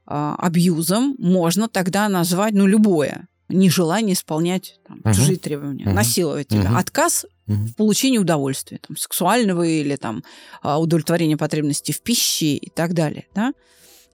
э, 0.06 0.34
абьюзом 0.38 1.16
можно 1.18 1.68
тогда 1.68 2.08
назвать, 2.08 2.54
ну, 2.54 2.66
любое 2.66 3.28
нежелание 3.52 4.14
исполнять 4.14 4.80
там, 4.86 5.00
uh-huh. 5.00 5.14
чужие 5.14 5.38
требования, 5.38 5.84
uh-huh. 5.84 5.92
насиловать 5.92 6.48
тебя, 6.48 6.70
uh-huh. 6.70 6.78
отказ 6.78 7.26
uh-huh. 7.46 7.54
в 7.54 7.74
получении 7.74 8.18
удовольствия, 8.18 8.78
там, 8.86 8.96
сексуального 8.96 9.62
или 9.62 9.96
там, 9.96 10.24
а, 10.62 10.80
удовлетворения 10.80 11.36
потребностей 11.36 11.92
в 11.92 12.00
пище 12.02 12.54
и 12.56 12.70
так 12.70 12.94
далее. 12.94 13.26
Да? 13.34 13.52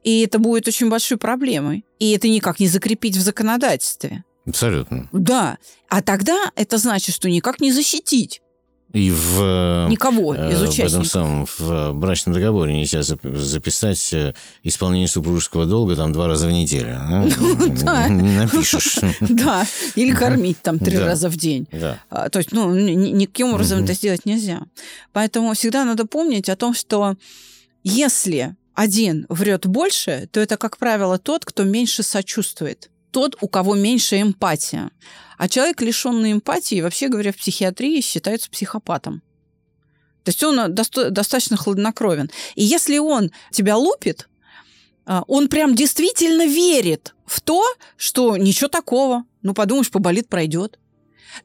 И 0.04 0.20
это 0.20 0.38
будет 0.38 0.68
очень 0.68 0.88
большой 0.88 1.18
проблемой. 1.18 1.84
И 1.98 2.12
это 2.12 2.28
никак 2.28 2.60
не 2.60 2.68
закрепить 2.68 3.16
в 3.16 3.20
законодательстве. 3.20 4.24
Абсолютно. 4.46 5.08
Да. 5.12 5.58
А 5.88 6.02
тогда 6.02 6.50
это 6.54 6.78
значит, 6.78 7.14
что 7.14 7.28
никак 7.28 7.60
не 7.60 7.72
защитить. 7.72 8.40
И 8.94 9.10
в, 9.10 9.40
э, 9.42 9.88
Никого 9.90 10.34
из 10.34 10.62
участников. 10.62 10.90
В 10.90 10.94
этом 10.94 11.04
самом 11.04 11.46
в 11.58 11.92
брачном 11.92 12.34
договоре 12.34 12.72
нельзя 12.72 13.02
записать 13.02 14.12
э, 14.14 14.32
исполнение 14.62 15.08
супружеского 15.08 15.66
долга 15.66 15.94
там 15.94 16.10
два 16.14 16.26
раза 16.26 16.46
в 16.46 16.52
неделю. 16.52 16.98
Ну, 17.08 18.22
не 18.22 18.36
напишешь. 18.36 18.98
Да, 19.20 19.66
или 19.94 20.12
кормить 20.12 20.62
там 20.62 20.78
три 20.78 20.96
раза 20.96 21.28
в 21.28 21.36
день. 21.36 21.68
А, 22.08 22.30
то 22.30 22.38
есть, 22.38 22.52
ну, 22.52 22.74
никаким 22.74 23.52
образом 23.52 23.84
это 23.84 23.92
сделать 23.92 24.24
нельзя. 24.24 24.62
Поэтому 25.12 25.52
всегда 25.52 25.84
надо 25.84 26.06
помнить 26.06 26.48
о 26.48 26.56
том, 26.56 26.72
что 26.72 27.16
если 27.84 28.56
один 28.78 29.26
врет 29.28 29.66
больше, 29.66 30.28
то 30.30 30.38
это, 30.38 30.56
как 30.56 30.76
правило, 30.76 31.18
тот, 31.18 31.44
кто 31.44 31.64
меньше 31.64 32.04
сочувствует, 32.04 32.90
тот, 33.10 33.36
у 33.40 33.48
кого 33.48 33.74
меньше 33.74 34.20
эмпатия. 34.20 34.92
А 35.36 35.48
человек, 35.48 35.82
лишенный 35.82 36.30
эмпатии, 36.30 36.80
вообще 36.80 37.08
говоря, 37.08 37.32
в 37.32 37.36
психиатрии 37.38 38.00
считается 38.00 38.48
психопатом. 38.48 39.20
То 40.22 40.28
есть 40.28 40.44
он 40.44 40.72
доста- 40.72 41.10
достаточно 41.10 41.56
хладнокровен. 41.56 42.30
И 42.54 42.62
если 42.62 42.98
он 42.98 43.32
тебя 43.50 43.76
лупит, 43.76 44.28
а, 45.06 45.24
он 45.26 45.48
прям 45.48 45.74
действительно 45.74 46.46
верит 46.46 47.16
в 47.26 47.40
то, 47.40 47.64
что 47.96 48.36
ничего 48.36 48.68
такого. 48.68 49.24
Ну, 49.42 49.54
подумаешь, 49.54 49.90
поболит, 49.90 50.28
пройдет. 50.28 50.78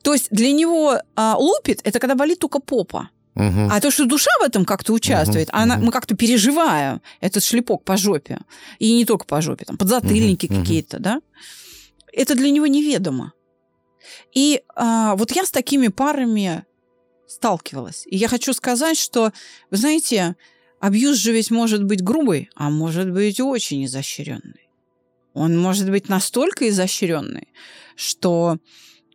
То 0.03 0.13
есть 0.13 0.27
для 0.29 0.51
него 0.51 0.99
а, 1.15 1.35
лупит– 1.39 1.81
это 1.83 1.97
когда 1.97 2.13
болит 2.13 2.37
только 2.37 2.59
попа. 2.59 3.09
Угу. 3.35 3.69
А 3.71 3.79
то, 3.81 3.89
что 3.89 4.05
душа 4.05 4.31
в 4.39 4.43
этом 4.43 4.63
как-то 4.63 4.93
участвует, 4.93 5.49
угу. 5.49 5.57
она, 5.57 5.77
мы 5.77 5.91
как-то 5.91 6.15
переживаем 6.15 7.01
этот 7.19 7.43
шлепок 7.43 7.83
по 7.83 7.97
жопе. 7.97 8.39
И 8.79 8.93
не 8.93 9.05
только 9.05 9.25
по 9.25 9.41
жопе, 9.41 9.65
там, 9.65 9.77
подзатыльники 9.77 10.45
угу. 10.45 10.59
какие-то, 10.59 10.99
да? 10.99 11.21
Это 12.11 12.35
для 12.35 12.51
него 12.51 12.67
неведомо. 12.67 13.33
И 14.33 14.61
а, 14.75 15.15
вот 15.15 15.31
я 15.31 15.45
с 15.45 15.51
такими 15.51 15.87
парами 15.87 16.65
сталкивалась. 17.27 18.05
И 18.05 18.17
я 18.17 18.27
хочу 18.27 18.53
сказать, 18.53 18.97
что, 18.97 19.31
вы 19.71 19.77
знаете, 19.77 20.35
абьюз 20.79 21.17
же 21.17 21.31
ведь 21.31 21.49
может 21.49 21.83
быть 21.83 22.03
грубый, 22.03 22.49
а 22.55 22.69
может 22.69 23.11
быть 23.11 23.39
очень 23.39 23.85
изощренный. 23.85 24.69
Он 25.33 25.57
может 25.57 25.89
быть 25.89 26.09
настолько 26.09 26.69
изощренный, 26.69 27.47
что 27.95 28.59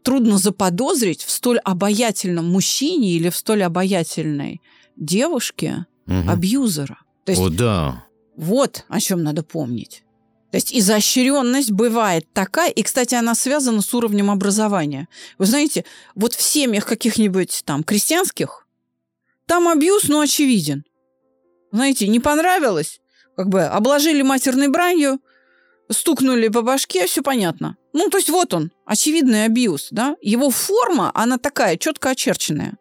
трудно 0.02 0.38
заподозрить 0.38 1.23
в 1.23 1.31
столь 1.31 1.59
обаятельном 1.59 2.50
мужчине 2.50 3.12
или 3.12 3.28
в 3.28 3.37
столь 3.37 3.64
обаятельной 3.64 4.61
девушке 4.97 5.87
угу. 6.07 6.31
абьюзера. 6.31 6.99
То 7.25 7.33
есть, 7.33 7.43
О, 7.43 7.50
да. 7.50 8.05
Вот 8.37 8.85
о 8.88 9.00
чем 9.00 9.23
надо 9.23 9.43
помнить. 9.43 10.05
То 10.50 10.57
есть 10.57 10.73
изощренность 10.73 11.73
бывает 11.73 12.26
такая, 12.33 12.71
и, 12.71 12.83
кстати, 12.83 13.14
она 13.14 13.35
связана 13.35 13.83
с 13.83 13.93
уровнем 13.93 14.31
образования. 14.31 15.09
Вы 15.37 15.45
знаете, 15.45 15.85
вот 16.14 16.33
в 16.33 16.40
семьях 16.40 16.87
каких-нибудь 16.87 17.62
там 17.67 17.85
крестьянских, 17.85 18.67
там 19.47 19.69
абьюз, 19.69 20.05
ну, 20.09 20.21
очевиден. 20.21 20.85
Знаете, 21.71 22.09
не 22.09 22.19
понравилось, 22.19 23.00
как 23.37 23.49
бы 23.49 23.62
обложили 23.64 24.23
матерной 24.23 24.69
бранью, 24.69 25.21
стукнули 25.90 26.49
по 26.49 26.62
башке, 26.62 27.07
все 27.07 27.23
понятно. 27.23 27.76
Ну, 27.92 28.09
то 28.11 28.18
есть 28.18 28.28
вот 28.28 28.54
он, 28.54 28.73
очевидный 28.85 29.45
абьюз, 29.45 29.88
да? 29.90 30.16
Его 30.21 30.50
форма, 30.50 31.11
она 31.14 31.38
такая, 31.38 31.76
четко 31.76 32.11
очерченная. 32.11 32.76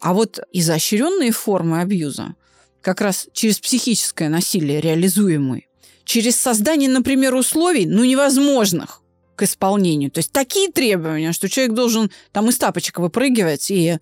А 0.00 0.14
вот 0.14 0.40
изощренные 0.52 1.30
формы 1.30 1.80
абьюза, 1.80 2.34
как 2.80 3.00
раз 3.00 3.28
через 3.32 3.60
психическое 3.60 4.28
насилие 4.28 4.80
реализуемые, 4.80 5.66
через 6.04 6.36
создание, 6.36 6.88
например, 6.88 7.34
условий, 7.34 7.86
ну, 7.86 8.04
невозможных 8.04 9.02
к 9.36 9.42
исполнению. 9.42 10.10
То 10.10 10.18
есть 10.18 10.32
такие 10.32 10.70
требования, 10.70 11.32
что 11.32 11.48
человек 11.48 11.74
должен 11.74 12.10
там 12.32 12.48
из 12.48 12.58
тапочек 12.58 12.98
выпрыгивать 12.98 13.70
и 13.70 13.98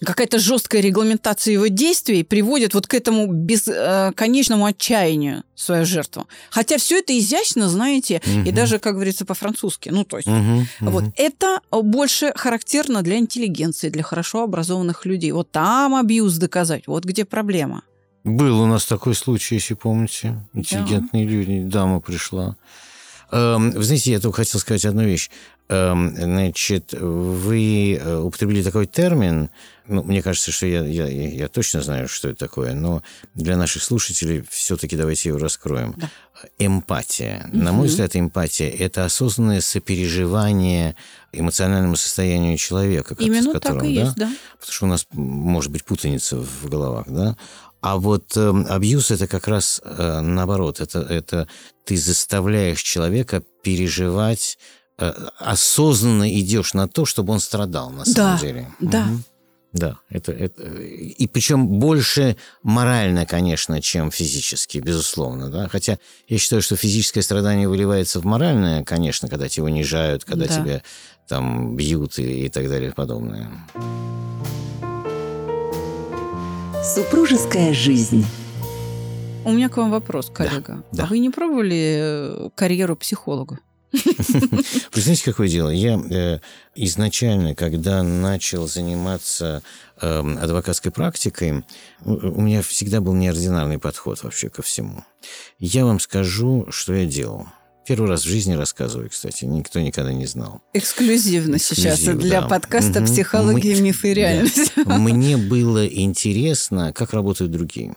какая-то 0.00 0.38
жесткая 0.38 0.80
регламентация 0.80 1.52
его 1.52 1.66
действий 1.66 2.22
приводит 2.22 2.74
вот 2.74 2.86
к 2.86 2.94
этому 2.94 3.26
бесконечному 3.26 4.64
отчаянию 4.66 5.42
свою 5.54 5.84
жертву. 5.84 6.28
Хотя 6.50 6.78
все 6.78 6.98
это 7.00 7.18
изящно, 7.18 7.68
знаете, 7.68 8.20
угу. 8.24 8.48
и 8.48 8.52
даже, 8.52 8.78
как 8.78 8.94
говорится, 8.94 9.24
по-французски. 9.24 9.88
Ну, 9.88 10.04
то 10.04 10.18
есть, 10.18 10.28
угу, 10.28 10.66
вот 10.80 11.04
угу. 11.04 11.12
это 11.16 11.60
больше 11.70 12.32
характерно 12.36 13.02
для 13.02 13.18
интеллигенции, 13.18 13.88
для 13.88 14.02
хорошо 14.02 14.44
образованных 14.44 15.04
людей. 15.04 15.32
Вот 15.32 15.50
там 15.50 15.94
абьюз 15.94 16.36
доказать, 16.36 16.86
вот 16.86 17.04
где 17.04 17.24
проблема. 17.24 17.82
Был 18.24 18.60
у 18.60 18.66
нас 18.66 18.84
такой 18.84 19.14
случай, 19.14 19.56
если 19.56 19.74
помните. 19.74 20.44
Интеллигентные 20.52 21.24
да. 21.24 21.32
люди, 21.32 21.62
дама 21.62 22.00
пришла. 22.00 22.56
Эм, 23.30 23.70
вы 23.70 23.82
знаете, 23.82 24.12
я 24.12 24.20
только 24.20 24.38
хотел 24.38 24.60
сказать 24.60 24.84
одну 24.84 25.04
вещь. 25.04 25.30
Эм, 25.70 26.16
значит, 26.16 26.94
вы 26.94 27.94
э, 28.00 28.16
употребили 28.16 28.62
такой 28.62 28.86
термин, 28.86 29.50
ну, 29.86 30.02
мне 30.02 30.22
кажется, 30.22 30.50
что 30.50 30.66
я, 30.66 30.82
я, 30.84 31.06
я 31.06 31.48
точно 31.48 31.82
знаю, 31.82 32.08
что 32.08 32.28
это 32.28 32.38
такое, 32.38 32.74
но 32.74 33.02
для 33.34 33.56
наших 33.56 33.82
слушателей 33.82 34.44
все-таки 34.50 34.96
давайте 34.96 35.30
его 35.30 35.38
раскроем. 35.38 35.94
Да. 35.96 36.10
эмпатия. 36.58 37.46
Угу. 37.48 37.56
На 37.58 37.72
мой 37.72 37.88
взгляд, 37.88 38.14
эмпатия– 38.14 38.68
это 38.78 39.04
осознанное 39.04 39.60
сопереживание 39.60 40.94
эмоциональному 41.32 41.96
состоянию 41.96 42.56
человека. 42.56 43.14
Именно 43.18 43.52
которым, 43.52 43.80
так 43.80 43.88
и 43.88 43.94
да? 43.94 44.00
есть, 44.02 44.16
да. 44.16 44.30
Потому 44.58 44.72
что 44.72 44.84
у 44.84 44.88
нас 44.88 45.06
может 45.12 45.70
быть 45.70 45.84
путаница 45.84 46.36
в 46.36 46.68
головах, 46.68 47.06
да? 47.08 47.36
А 47.80 47.96
вот 47.96 48.36
э, 48.36 48.64
абьюз 48.68 49.10
это 49.10 49.26
как 49.26 49.48
раз 49.48 49.80
э, 49.84 50.20
наоборот. 50.20 50.80
Это, 50.80 51.00
это 51.00 51.48
ты 51.84 51.96
заставляешь 51.96 52.82
человека 52.82 53.42
переживать, 53.62 54.58
осознанно 54.98 56.32
идешь 56.38 56.74
на 56.74 56.88
то, 56.88 57.04
чтобы 57.04 57.32
он 57.32 57.40
страдал 57.40 57.90
на 57.90 58.04
самом 58.04 58.36
да, 58.36 58.40
деле. 58.40 58.68
Да. 58.80 59.04
Угу. 59.04 59.22
Да, 59.74 59.98
это, 60.08 60.32
это 60.32 60.62
и 60.62 61.26
причем 61.26 61.66
больше 61.78 62.36
морально, 62.62 63.26
конечно, 63.26 63.82
чем 63.82 64.10
физически, 64.10 64.78
безусловно, 64.78 65.50
да. 65.50 65.68
Хотя 65.68 65.98
я 66.26 66.38
считаю, 66.38 66.62
что 66.62 66.74
физическое 66.74 67.20
страдание 67.20 67.68
выливается 67.68 68.18
в 68.20 68.24
моральное, 68.24 68.82
конечно, 68.82 69.28
когда 69.28 69.48
тебя 69.48 69.64
унижают, 69.64 70.24
когда 70.24 70.46
да. 70.46 70.54
тебя 70.54 70.82
там 71.28 71.76
бьют 71.76 72.18
и, 72.18 72.46
и 72.46 72.48
так 72.48 72.68
далее 72.68 72.90
и 72.90 72.94
подобное. 72.94 73.50
Супружеская 76.82 77.74
жизнь. 77.74 78.24
У 79.44 79.52
меня 79.52 79.68
к 79.68 79.76
вам 79.76 79.90
вопрос, 79.90 80.30
коллега. 80.30 80.82
Да, 80.92 80.98
да. 80.98 81.04
А 81.04 81.06
вы 81.06 81.18
не 81.18 81.28
пробовали 81.28 81.98
э, 82.00 82.50
карьеру 82.54 82.96
психолога? 82.96 83.58
Знаете, 84.92 85.24
какое 85.24 85.48
дело? 85.48 85.70
Я 85.70 86.00
э, 86.10 86.38
изначально, 86.74 87.54
когда 87.54 88.02
начал 88.02 88.66
заниматься 88.66 89.62
э, 90.00 90.36
адвокатской 90.40 90.92
практикой, 90.92 91.64
у, 92.04 92.12
у 92.12 92.40
меня 92.40 92.62
всегда 92.62 93.00
был 93.00 93.14
неординарный 93.14 93.78
подход 93.78 94.22
вообще 94.22 94.50
ко 94.50 94.62
всему. 94.62 95.04
Я 95.58 95.84
вам 95.84 96.00
скажу, 96.00 96.66
что 96.70 96.92
я 96.94 97.06
делал. 97.06 97.46
Первый 97.86 98.10
раз 98.10 98.22
в 98.26 98.28
жизни 98.28 98.52
рассказываю, 98.52 99.08
кстати, 99.08 99.46
никто 99.46 99.80
никогда 99.80 100.12
не 100.12 100.26
знал. 100.26 100.60
Эксклюзивно, 100.74 101.56
Эксклюзив, 101.56 101.96
сейчас 101.96 102.16
для 102.18 102.42
да. 102.42 102.46
подкаста 102.48 102.98
угу. 103.00 103.06
«Психология, 103.06 103.76
Мы, 103.76 103.80
миф 103.80 104.04
и 104.04 104.12
реальность». 104.12 104.72
Да. 104.76 104.98
Мне 104.98 105.38
было 105.38 105.86
интересно, 105.86 106.92
как 106.92 107.14
работают 107.14 107.50
другие. 107.50 107.94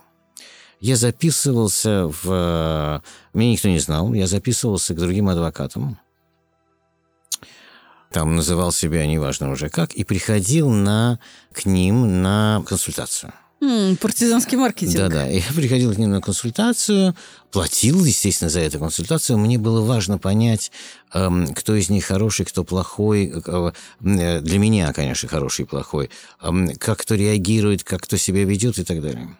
Я 0.82 0.96
записывался 0.96 2.08
в... 2.08 3.02
Меня 3.34 3.52
никто 3.52 3.68
не 3.68 3.78
знал. 3.78 4.12
Я 4.14 4.26
записывался 4.26 4.94
к 4.94 4.98
другим 4.98 5.28
адвокатам. 5.28 5.96
Там 8.10 8.34
называл 8.34 8.72
себя, 8.72 9.06
неважно 9.06 9.52
уже 9.52 9.68
как, 9.68 9.92
и 9.92 10.02
приходил 10.02 10.70
на, 10.70 11.20
к 11.52 11.66
ним 11.66 12.20
на 12.20 12.64
консультацию. 12.66 13.32
Mm, 13.60 13.96
партизанский 13.98 14.58
маркетинг. 14.58 14.96
Да-да. 14.96 15.26
Я 15.28 15.44
приходил 15.54 15.94
к 15.94 15.98
ним 15.98 16.10
на 16.10 16.20
консультацию, 16.20 17.14
платил, 17.52 18.04
естественно, 18.04 18.50
за 18.50 18.58
эту 18.58 18.80
консультацию. 18.80 19.38
Мне 19.38 19.58
было 19.58 19.82
важно 19.82 20.18
понять, 20.18 20.72
эм, 21.14 21.54
кто 21.54 21.76
из 21.76 21.90
них 21.90 22.06
хороший, 22.06 22.44
кто 22.44 22.64
плохой. 22.64 23.32
Э, 23.32 23.70
э, 24.00 24.40
для 24.40 24.58
меня, 24.58 24.92
конечно, 24.92 25.28
хороший 25.28 25.62
и 25.62 25.68
плохой. 25.68 26.10
Эм, 26.42 26.74
как 26.74 26.98
кто 26.98 27.14
реагирует, 27.14 27.84
как 27.84 28.02
кто 28.02 28.16
себя 28.16 28.44
ведет 28.44 28.80
и 28.80 28.84
так 28.84 29.00
далее. 29.00 29.36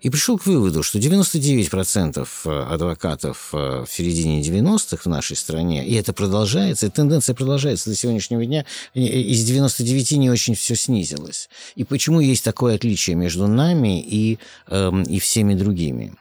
И 0.00 0.08
пришел 0.08 0.38
к 0.38 0.46
выводу, 0.46 0.82
что 0.82 0.98
99% 0.98 2.26
э, 2.44 2.62
адвокатов 2.62 3.50
э, 3.52 3.84
в 3.86 3.92
середине 3.92 4.40
90-х 4.40 5.02
в 5.04 5.06
нашей 5.06 5.36
стране, 5.36 5.86
и 5.86 5.94
это 5.94 6.14
продолжается, 6.14 6.86
и 6.86 6.90
тенденция 6.90 7.34
продолжается 7.34 7.90
до 7.90 7.96
сегодняшнего 7.96 8.44
дня, 8.46 8.64
из 8.94 9.44
99 9.44 10.12
не 10.12 10.30
очень 10.30 10.54
все 10.54 10.74
снизилось. 10.74 11.50
И 11.74 11.84
почему 11.84 12.20
есть 12.20 12.44
такое 12.44 12.76
отличие 12.76 13.14
между 13.14 13.46
нами 13.46 14.00
и, 14.00 14.38
эм, 14.68 15.02
и 15.02 15.18
всеми 15.18 15.54
другими? 15.54 16.14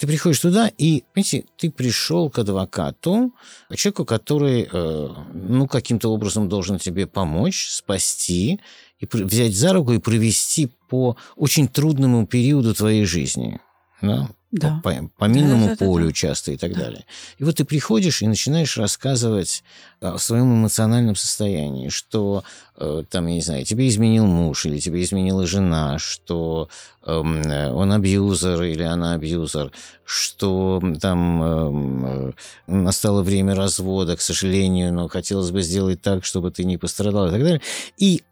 Ты 0.00 0.06
приходишь 0.06 0.40
туда, 0.40 0.70
и, 0.78 1.04
понимаете, 1.12 1.44
ты 1.58 1.70
пришел 1.70 2.30
к 2.30 2.38
адвокату, 2.38 3.32
человеку, 3.74 4.06
который, 4.06 4.66
э, 4.70 5.08
ну, 5.34 5.66
каким-то 5.66 6.10
образом 6.10 6.48
должен 6.48 6.78
тебе 6.78 7.06
помочь, 7.06 7.68
спасти, 7.68 8.60
и 9.00 9.06
взять 9.06 9.54
за 9.54 9.72
руку 9.72 9.92
и 9.92 9.98
провести 9.98 10.70
по 10.88 11.16
очень 11.36 11.68
трудному 11.68 12.26
периоду 12.26 12.74
твоей 12.74 13.04
жизни. 13.04 13.60
Да? 14.02 14.28
Да. 14.52 14.80
По, 14.82 14.92
по 15.16 15.26
минному 15.26 15.68
да, 15.68 15.76
да, 15.76 15.86
полю 15.86 16.06
да, 16.06 16.12
часто 16.12 16.50
и 16.50 16.56
так 16.56 16.72
да. 16.72 16.80
далее. 16.80 17.04
И 17.38 17.44
вот 17.44 17.56
ты 17.56 17.64
приходишь 17.64 18.20
и 18.20 18.26
начинаешь 18.26 18.76
рассказывать 18.76 19.62
о 20.00 20.18
своем 20.18 20.52
эмоциональном 20.52 21.14
состоянии, 21.14 21.88
что 21.88 22.42
э, 22.76 23.04
там, 23.08 23.28
я 23.28 23.34
не 23.34 23.42
знаю, 23.42 23.64
тебе 23.64 23.86
изменил 23.86 24.26
муж 24.26 24.66
или 24.66 24.80
тебе 24.80 25.04
изменила 25.04 25.46
жена, 25.46 26.00
что 26.00 26.68
э, 27.06 27.12
он 27.12 27.92
абьюзер 27.92 28.60
или 28.62 28.82
она 28.82 29.14
абьюзер, 29.14 29.70
что 30.04 30.82
там 31.00 31.42
э, 31.44 32.32
настало 32.66 33.22
время 33.22 33.54
развода, 33.54 34.16
к 34.16 34.20
сожалению, 34.20 34.92
но 34.92 35.06
хотелось 35.06 35.52
бы 35.52 35.62
сделать 35.62 36.02
так, 36.02 36.24
чтобы 36.24 36.50
ты 36.50 36.64
не 36.64 36.76
пострадал 36.76 37.28
и 37.28 37.30
так 37.30 37.40
далее. 37.40 37.62
И 37.98 38.24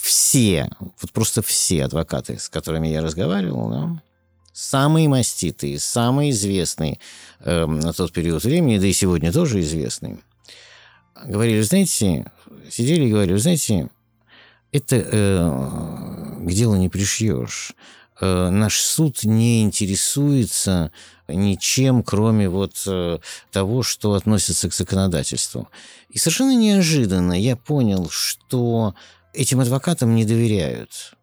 все, 0.00 0.70
вот 1.00 1.12
просто 1.12 1.42
все 1.42 1.84
адвокаты, 1.84 2.38
с 2.38 2.48
которыми 2.48 2.88
я 2.88 3.02
разговаривал, 3.02 3.70
да, 3.70 4.02
самые 4.52 5.08
маститые, 5.08 5.78
самые 5.78 6.30
известные 6.30 6.98
э, 7.40 7.66
на 7.66 7.92
тот 7.92 8.12
период 8.12 8.44
времени, 8.44 8.78
да 8.78 8.86
и 8.86 8.92
сегодня 8.92 9.32
тоже 9.32 9.60
известные, 9.60 10.18
говорили, 11.24 11.60
знаете, 11.62 12.30
сидели 12.70 13.04
и 13.04 13.10
говорили, 13.10 13.36
знаете, 13.36 13.88
это 14.72 14.96
э, 14.96 16.40
к 16.40 16.50
делу 16.50 16.76
не 16.76 16.88
пришьешь. 16.88 17.72
Э, 18.20 18.50
наш 18.50 18.78
суд 18.78 19.24
не 19.24 19.62
интересуется 19.62 20.90
ничем, 21.28 22.02
кроме 22.02 22.48
вот 22.48 22.82
э, 22.86 23.18
того, 23.50 23.82
что 23.82 24.14
относится 24.14 24.68
к 24.68 24.74
законодательству. 24.74 25.68
И 26.10 26.18
совершенно 26.18 26.54
неожиданно 26.54 27.32
я 27.32 27.56
понял, 27.56 28.08
что 28.10 28.94
этим 29.36 29.60
адвокатам 29.60 30.14
не 30.14 30.24
доверяют, 30.24 31.14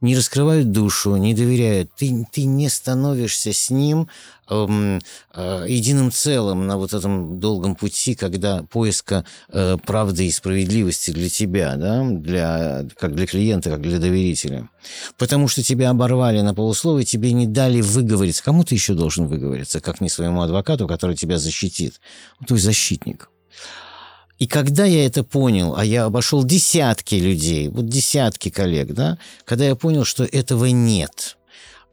не 0.00 0.16
раскрывают 0.16 0.70
душу, 0.70 1.16
не 1.16 1.34
доверяют. 1.34 1.90
Ты, 1.96 2.26
ты 2.32 2.44
не 2.44 2.68
становишься 2.70 3.52
с 3.52 3.68
ним 3.68 4.08
эм, 4.48 5.00
э, 5.34 5.64
единым 5.68 6.10
целым 6.10 6.66
на 6.66 6.78
вот 6.78 6.94
этом 6.94 7.38
долгом 7.38 7.74
пути, 7.74 8.14
когда 8.14 8.62
поиска 8.62 9.26
э, 9.50 9.76
правды 9.84 10.26
и 10.26 10.30
справедливости 10.30 11.10
для 11.10 11.28
тебя, 11.28 11.76
да, 11.76 12.02
для, 12.04 12.86
как 12.98 13.14
для 13.14 13.26
клиента, 13.26 13.70
как 13.70 13.82
для 13.82 13.98
доверителя. 13.98 14.70
Потому 15.18 15.48
что 15.48 15.62
тебя 15.62 15.90
оборвали 15.90 16.40
на 16.40 16.54
полусловие, 16.54 17.04
тебе 17.04 17.32
не 17.32 17.46
дали 17.46 17.82
выговориться. 17.82 18.42
Кому 18.42 18.64
ты 18.64 18.74
еще 18.74 18.94
должен 18.94 19.26
выговориться, 19.26 19.80
как 19.80 20.00
не 20.00 20.08
своему 20.08 20.40
адвокату, 20.40 20.88
который 20.88 21.14
тебя 21.14 21.38
защитит? 21.38 22.00
Ну, 22.40 22.46
твой 22.46 22.58
защитник. 22.58 23.28
И 24.40 24.46
когда 24.46 24.86
я 24.86 25.04
это 25.04 25.22
понял, 25.22 25.76
а 25.76 25.84
я 25.84 26.06
обошел 26.06 26.42
десятки 26.44 27.14
людей, 27.14 27.68
вот 27.68 27.86
десятки 27.86 28.48
коллег, 28.48 28.94
да, 28.94 29.18
когда 29.44 29.66
я 29.66 29.76
понял, 29.76 30.04
что 30.04 30.24
этого 30.24 30.64
нет, 30.64 31.36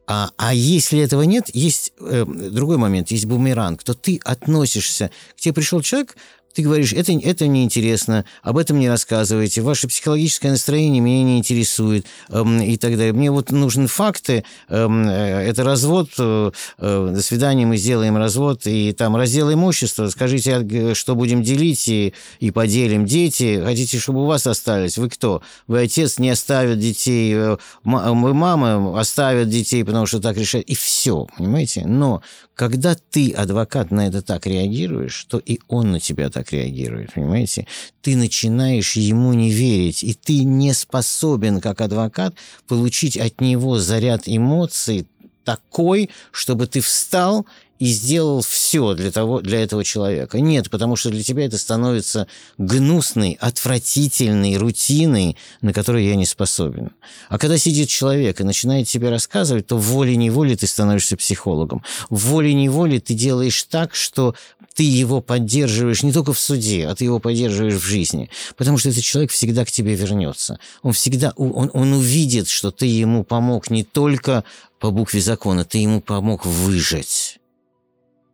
а, 0.06 0.30
а 0.38 0.54
если 0.54 1.00
этого 1.00 1.22
нет, 1.22 1.50
есть 1.52 1.92
э, 2.00 2.24
другой 2.24 2.78
момент, 2.78 3.10
есть 3.10 3.26
бумеранг, 3.26 3.84
то 3.84 3.92
ты 3.92 4.18
относишься, 4.24 5.10
к 5.36 5.40
тебе 5.40 5.52
пришел 5.52 5.82
человек, 5.82 6.16
ты 6.54 6.62
говоришь, 6.62 6.92
это, 6.92 7.12
это 7.12 7.46
неинтересно, 7.46 8.24
об 8.42 8.58
этом 8.58 8.78
не 8.78 8.88
рассказывайте, 8.88 9.62
ваше 9.62 9.88
психологическое 9.88 10.50
настроение 10.50 11.00
меня 11.00 11.22
не 11.22 11.38
интересует 11.38 12.06
эм, 12.30 12.60
и 12.60 12.76
так 12.76 12.96
далее. 12.96 13.12
Мне 13.12 13.30
вот 13.30 13.50
нужны 13.50 13.86
факты, 13.86 14.44
эм, 14.68 15.08
э, 15.08 15.48
это 15.48 15.62
развод, 15.62 16.10
э, 16.18 16.50
э, 16.78 17.10
до 17.14 17.22
свидания, 17.22 17.66
мы 17.66 17.76
сделаем 17.76 18.16
развод, 18.16 18.66
и 18.66 18.92
там 18.92 19.16
раздел 19.16 19.52
имущества, 19.52 20.08
скажите, 20.08 20.56
а, 20.56 20.94
что 20.94 21.14
будем 21.14 21.42
делить 21.42 21.86
и, 21.88 22.14
и 22.40 22.50
поделим. 22.50 23.06
Дети, 23.06 23.60
хотите, 23.62 23.98
чтобы 23.98 24.22
у 24.22 24.26
вас 24.26 24.46
остались? 24.46 24.98
Вы 24.98 25.10
кто? 25.10 25.42
Вы 25.66 25.82
отец 25.82 26.18
не 26.18 26.30
оставит 26.30 26.78
детей, 26.78 27.34
э, 27.34 27.56
вы 27.84 28.34
мама 28.34 28.98
оставят 28.98 29.48
детей, 29.48 29.84
потому 29.84 30.06
что 30.06 30.20
так 30.20 30.36
решает. 30.36 30.68
И 30.68 30.74
все, 30.74 31.26
понимаете? 31.36 31.84
Но 31.86 32.22
когда 32.58 32.96
ты, 32.96 33.30
адвокат, 33.30 33.92
на 33.92 34.08
это 34.08 34.20
так 34.20 34.44
реагируешь, 34.44 35.24
то 35.28 35.38
и 35.38 35.60
он 35.68 35.92
на 35.92 36.00
тебя 36.00 36.28
так 36.28 36.47
реагирует, 36.52 37.14
понимаете? 37.14 37.66
Ты 38.02 38.16
начинаешь 38.16 38.92
ему 38.92 39.32
не 39.32 39.50
верить, 39.50 40.02
и 40.04 40.14
ты 40.14 40.44
не 40.44 40.72
способен, 40.72 41.60
как 41.60 41.80
адвокат, 41.80 42.34
получить 42.66 43.16
от 43.16 43.40
него 43.40 43.78
заряд 43.78 44.22
эмоций 44.26 45.06
такой, 45.44 46.10
чтобы 46.30 46.66
ты 46.66 46.80
встал 46.80 47.46
и 47.78 47.86
сделал 47.86 48.42
все 48.42 48.94
для, 48.94 49.10
того, 49.10 49.40
для 49.40 49.62
этого 49.62 49.84
человека. 49.84 50.40
Нет, 50.40 50.68
потому 50.68 50.96
что 50.96 51.10
для 51.10 51.22
тебя 51.22 51.46
это 51.46 51.58
становится 51.58 52.26
гнусной, 52.58 53.38
отвратительной 53.40 54.56
рутиной, 54.56 55.36
на 55.60 55.72
которую 55.72 56.04
я 56.04 56.16
не 56.16 56.26
способен. 56.26 56.90
А 57.28 57.38
когда 57.38 57.56
сидит 57.56 57.88
человек 57.88 58.40
и 58.40 58.44
начинает 58.44 58.88
тебе 58.88 59.10
рассказывать, 59.10 59.66
то 59.66 59.78
волей-неволей 59.78 60.56
ты 60.56 60.66
становишься 60.66 61.16
психологом. 61.16 61.82
Волей-неволей 62.10 63.00
ты 63.00 63.14
делаешь 63.14 63.62
так, 63.64 63.94
что 63.94 64.34
ты 64.78 64.84
его 64.84 65.20
поддерживаешь 65.20 66.04
не 66.04 66.12
только 66.12 66.32
в 66.32 66.38
суде, 66.38 66.86
а 66.86 66.94
ты 66.94 67.02
его 67.02 67.18
поддерживаешь 67.18 67.74
в 67.74 67.84
жизни. 67.84 68.30
Потому 68.56 68.78
что 68.78 68.90
этот 68.90 69.02
человек 69.02 69.32
всегда 69.32 69.64
к 69.64 69.72
тебе 69.72 69.96
вернется. 69.96 70.60
Он 70.82 70.92
всегда, 70.92 71.32
он, 71.34 71.68
он 71.74 71.94
увидит, 71.94 72.48
что 72.48 72.70
ты 72.70 72.86
ему 72.86 73.24
помог 73.24 73.70
не 73.70 73.82
только 73.82 74.44
по 74.78 74.92
букве 74.92 75.20
закона, 75.20 75.64
ты 75.64 75.78
ему 75.78 76.00
помог 76.00 76.46
выжить. 76.46 77.40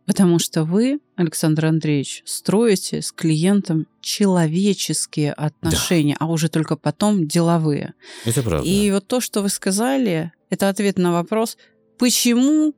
Потому 0.05 0.37
что 0.37 0.65
вы, 0.65 0.99
Александр 1.15 1.65
Андреевич, 1.65 2.21
строите 2.27 3.01
с 3.01 3.11
клиентом 3.11 3.87
человеческие 3.99 5.33
отношения, 5.33 6.15
да. 6.19 6.27
а 6.27 6.29
уже 6.29 6.47
только 6.49 6.75
потом 6.75 7.27
деловые. 7.27 7.95
Это 8.23 8.43
правда. 8.43 8.69
И 8.69 8.91
вот 8.91 9.07
то, 9.07 9.19
что 9.19 9.41
вы 9.41 9.49
сказали, 9.49 10.31
это 10.51 10.69
ответ 10.69 10.99
на 10.99 11.11
вопрос, 11.11 11.57
почему 11.97 12.75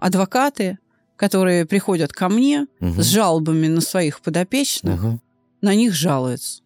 адвокаты, 0.00 0.78
которые 1.18 1.66
приходят 1.66 2.12
ко 2.12 2.28
мне 2.28 2.66
угу. 2.80 3.02
с 3.02 3.06
жалобами 3.06 3.66
на 3.66 3.80
своих 3.82 4.20
подопечных, 4.20 5.04
угу. 5.04 5.20
на 5.60 5.74
них 5.74 5.92
жалуются. 5.92 6.62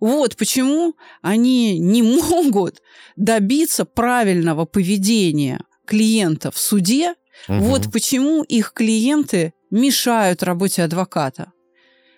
Вот 0.00 0.36
почему 0.36 0.96
они 1.20 1.78
не 1.78 2.02
могут 2.02 2.82
добиться 3.14 3.84
правильного 3.84 4.64
поведения 4.64 5.60
клиента 5.86 6.50
в 6.50 6.58
суде. 6.58 7.14
Угу. 7.48 7.58
Вот 7.58 7.92
почему 7.92 8.42
их 8.42 8.72
клиенты 8.72 9.52
мешают 9.70 10.42
работе 10.42 10.82
адвоката. 10.82 11.52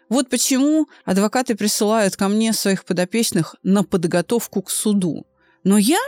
Вот 0.09 0.29
почему 0.29 0.87
адвокаты 1.05 1.57
присылают 1.57 2.16
ко 2.16 2.29
мне 2.29 2.53
своих 2.53 2.85
подопечных 2.85 3.57
на 3.62 3.83
подготовку 3.83 4.62
к 4.62 4.70
суду. 4.70 5.27
Но 5.64 5.79
я 5.79 6.01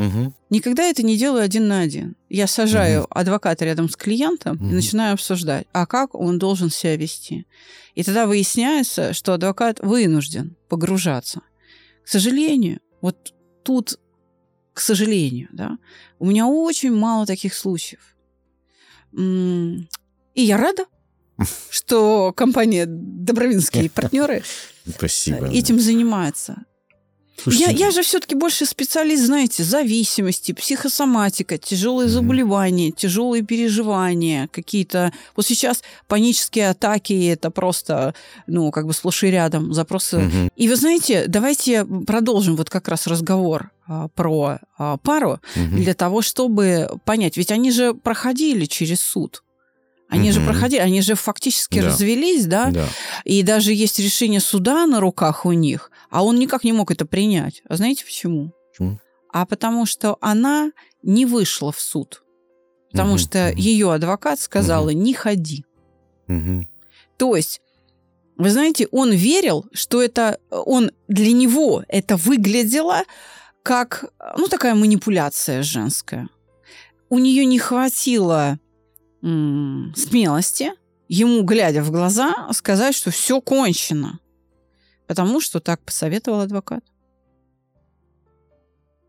Угу. 0.00 0.32
Никогда 0.48 0.84
это 0.84 1.02
не 1.02 1.18
делаю 1.18 1.42
один 1.42 1.68
на 1.68 1.80
один. 1.80 2.16
Я 2.30 2.46
сажаю 2.46 3.02
угу. 3.02 3.08
адвоката 3.10 3.66
рядом 3.66 3.90
с 3.90 3.96
клиентом 3.96 4.56
угу. 4.56 4.64
и 4.64 4.72
начинаю 4.72 5.12
обсуждать, 5.12 5.66
а 5.72 5.84
как 5.84 6.14
он 6.14 6.38
должен 6.38 6.70
себя 6.70 6.96
вести. 6.96 7.46
И 7.94 8.02
тогда 8.02 8.26
выясняется, 8.26 9.12
что 9.12 9.34
адвокат 9.34 9.78
вынужден 9.80 10.56
погружаться. 10.70 11.42
К 12.02 12.08
сожалению, 12.08 12.80
вот 13.02 13.34
тут, 13.62 13.98
к 14.72 14.80
сожалению, 14.80 15.48
да, 15.52 15.76
у 16.18 16.24
меня 16.24 16.46
очень 16.46 16.92
мало 16.92 17.26
таких 17.26 17.52
случаев. 17.52 18.16
И 19.12 19.86
я 20.34 20.56
рада, 20.56 20.86
что 21.70 22.32
компания 22.32 22.86
Добровинские 22.88 23.90
партнеры 23.94 24.42
Спасибо. 24.88 25.46
этим 25.48 25.78
занимается. 25.78 26.64
Слушайте, 27.36 27.72
я, 27.72 27.86
я 27.86 27.90
же 27.90 28.02
все-таки 28.02 28.34
больше 28.34 28.66
специалист, 28.66 29.24
знаете, 29.24 29.64
зависимости, 29.64 30.52
психосоматика, 30.52 31.58
тяжелые 31.58 32.06
mm-hmm. 32.06 32.10
заболевания, 32.10 32.90
тяжелые 32.90 33.42
переживания, 33.42 34.48
какие-то... 34.52 35.12
Вот 35.36 35.46
сейчас 35.46 35.82
панические 36.06 36.70
атаки, 36.70 37.28
это 37.28 37.50
просто, 37.50 38.14
ну, 38.46 38.70
как 38.70 38.86
бы 38.86 38.92
сплошь 38.92 39.24
и 39.24 39.28
рядом 39.28 39.72
запросы. 39.72 40.18
Mm-hmm. 40.18 40.52
И 40.56 40.68
вы 40.68 40.76
знаете, 40.76 41.24
давайте 41.28 41.84
продолжим 41.84 42.56
вот 42.56 42.68
как 42.68 42.88
раз 42.88 43.06
разговор 43.06 43.70
а, 43.86 44.08
про 44.08 44.58
а, 44.76 44.98
пару 44.98 45.40
mm-hmm. 45.56 45.76
для 45.76 45.94
того, 45.94 46.22
чтобы 46.22 46.90
понять. 47.04 47.36
Ведь 47.36 47.50
они 47.50 47.70
же 47.70 47.94
проходили 47.94 48.66
через 48.66 49.00
суд. 49.00 49.42
Они 50.10 50.28
mm-hmm. 50.28 50.32
же 50.32 50.40
проходили, 50.40 50.80
они 50.80 51.02
же 51.02 51.14
фактически 51.14 51.80
да. 51.80 51.86
развелись, 51.86 52.46
да? 52.46 52.70
да? 52.70 52.86
И 53.24 53.42
даже 53.44 53.72
есть 53.72 54.00
решение 54.00 54.40
суда 54.40 54.86
на 54.86 54.98
руках 54.98 55.46
у 55.46 55.52
них, 55.52 55.92
а 56.10 56.24
он 56.24 56.38
никак 56.38 56.64
не 56.64 56.72
мог 56.72 56.90
это 56.90 57.06
принять. 57.06 57.62
А 57.68 57.76
знаете 57.76 58.04
почему? 58.04 58.52
Почему? 58.72 58.98
А 59.32 59.46
потому 59.46 59.86
что 59.86 60.18
она 60.20 60.72
не 61.04 61.26
вышла 61.26 61.70
в 61.70 61.80
суд. 61.80 62.24
Потому 62.90 63.14
mm-hmm. 63.14 63.18
что 63.18 63.38
mm-hmm. 63.38 63.56
ее 63.56 63.92
адвокат 63.92 64.40
сказала, 64.40 64.90
mm-hmm. 64.90 64.94
не 64.94 65.14
ходи. 65.14 65.64
Mm-hmm. 66.26 66.66
То 67.16 67.36
есть, 67.36 67.60
вы 68.36 68.50
знаете, 68.50 68.88
он 68.90 69.12
верил, 69.12 69.66
что 69.72 70.02
это 70.02 70.40
он 70.50 70.90
для 71.06 71.32
него 71.32 71.84
это 71.86 72.16
выглядело 72.16 73.04
как, 73.62 74.06
ну, 74.36 74.48
такая 74.48 74.74
манипуляция 74.74 75.62
женская. 75.62 76.28
У 77.10 77.18
нее 77.18 77.44
не 77.44 77.60
хватило 77.60 78.58
смелости 79.22 80.72
ему, 81.08 81.42
глядя 81.42 81.82
в 81.82 81.90
глаза, 81.90 82.48
сказать, 82.52 82.94
что 82.94 83.10
все 83.10 83.40
кончено. 83.40 84.20
Потому 85.06 85.40
что 85.40 85.58
так 85.60 85.80
посоветовал 85.82 86.40
адвокат. 86.40 86.84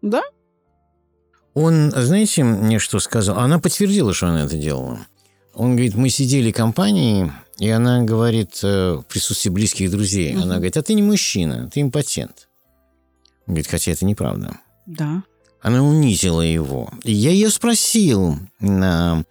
Да? 0.02 0.24
Он, 1.54 1.91
знаете, 1.91 2.43
мне 2.43 2.80
что 2.80 3.00
сказал? 3.00 3.38
Она 3.38 3.60
подтвердила, 3.60 4.13
что 4.13 4.28
она 4.28 4.45
это 4.45 4.58
делала. 4.58 5.00
Он 5.54 5.71
говорит, 5.71 5.95
мы 5.95 6.10
сидели 6.10 6.52
компанией, 6.52 7.32
и 7.60 7.69
она 7.69 8.02
говорит, 8.04 8.60
э, 8.63 8.93
в 8.93 9.04
присутствии 9.04 9.50
близких 9.50 9.91
друзей, 9.91 10.34
угу. 10.34 10.43
она 10.43 10.56
говорит, 10.56 10.78
а 10.78 10.82
ты 10.82 10.93
не 10.93 11.04
мужчина, 11.04 11.69
ты 11.69 11.82
импотент. 11.82 12.47
Он 13.45 13.54
говорит, 13.54 13.67
хотя 13.67 13.91
это 13.91 14.06
неправда. 14.06 14.58
Да. 14.88 15.24
Она 15.62 15.84
унизила 15.84 16.41
его. 16.41 16.89
И 17.04 17.12
я 17.12 17.30
ее 17.30 17.50
спросил 17.52 18.39
на 18.60 19.24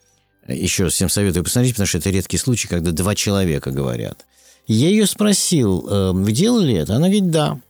еще 0.52 0.88
всем 0.88 1.08
советую 1.08 1.44
посмотреть, 1.44 1.74
потому 1.74 1.86
что 1.86 1.98
это 1.98 2.10
редкий 2.10 2.38
случай, 2.38 2.68
когда 2.68 2.92
два 2.92 3.14
человека 3.14 3.70
говорят. 3.70 4.24
Я 4.66 4.88
ее 4.88 5.06
спросил, 5.06 5.86
«Э, 5.88 6.12
вы 6.12 6.32
делали 6.32 6.74
это? 6.74 6.94
Она 6.94 7.06
говорит, 7.06 7.30
да. 7.30 7.60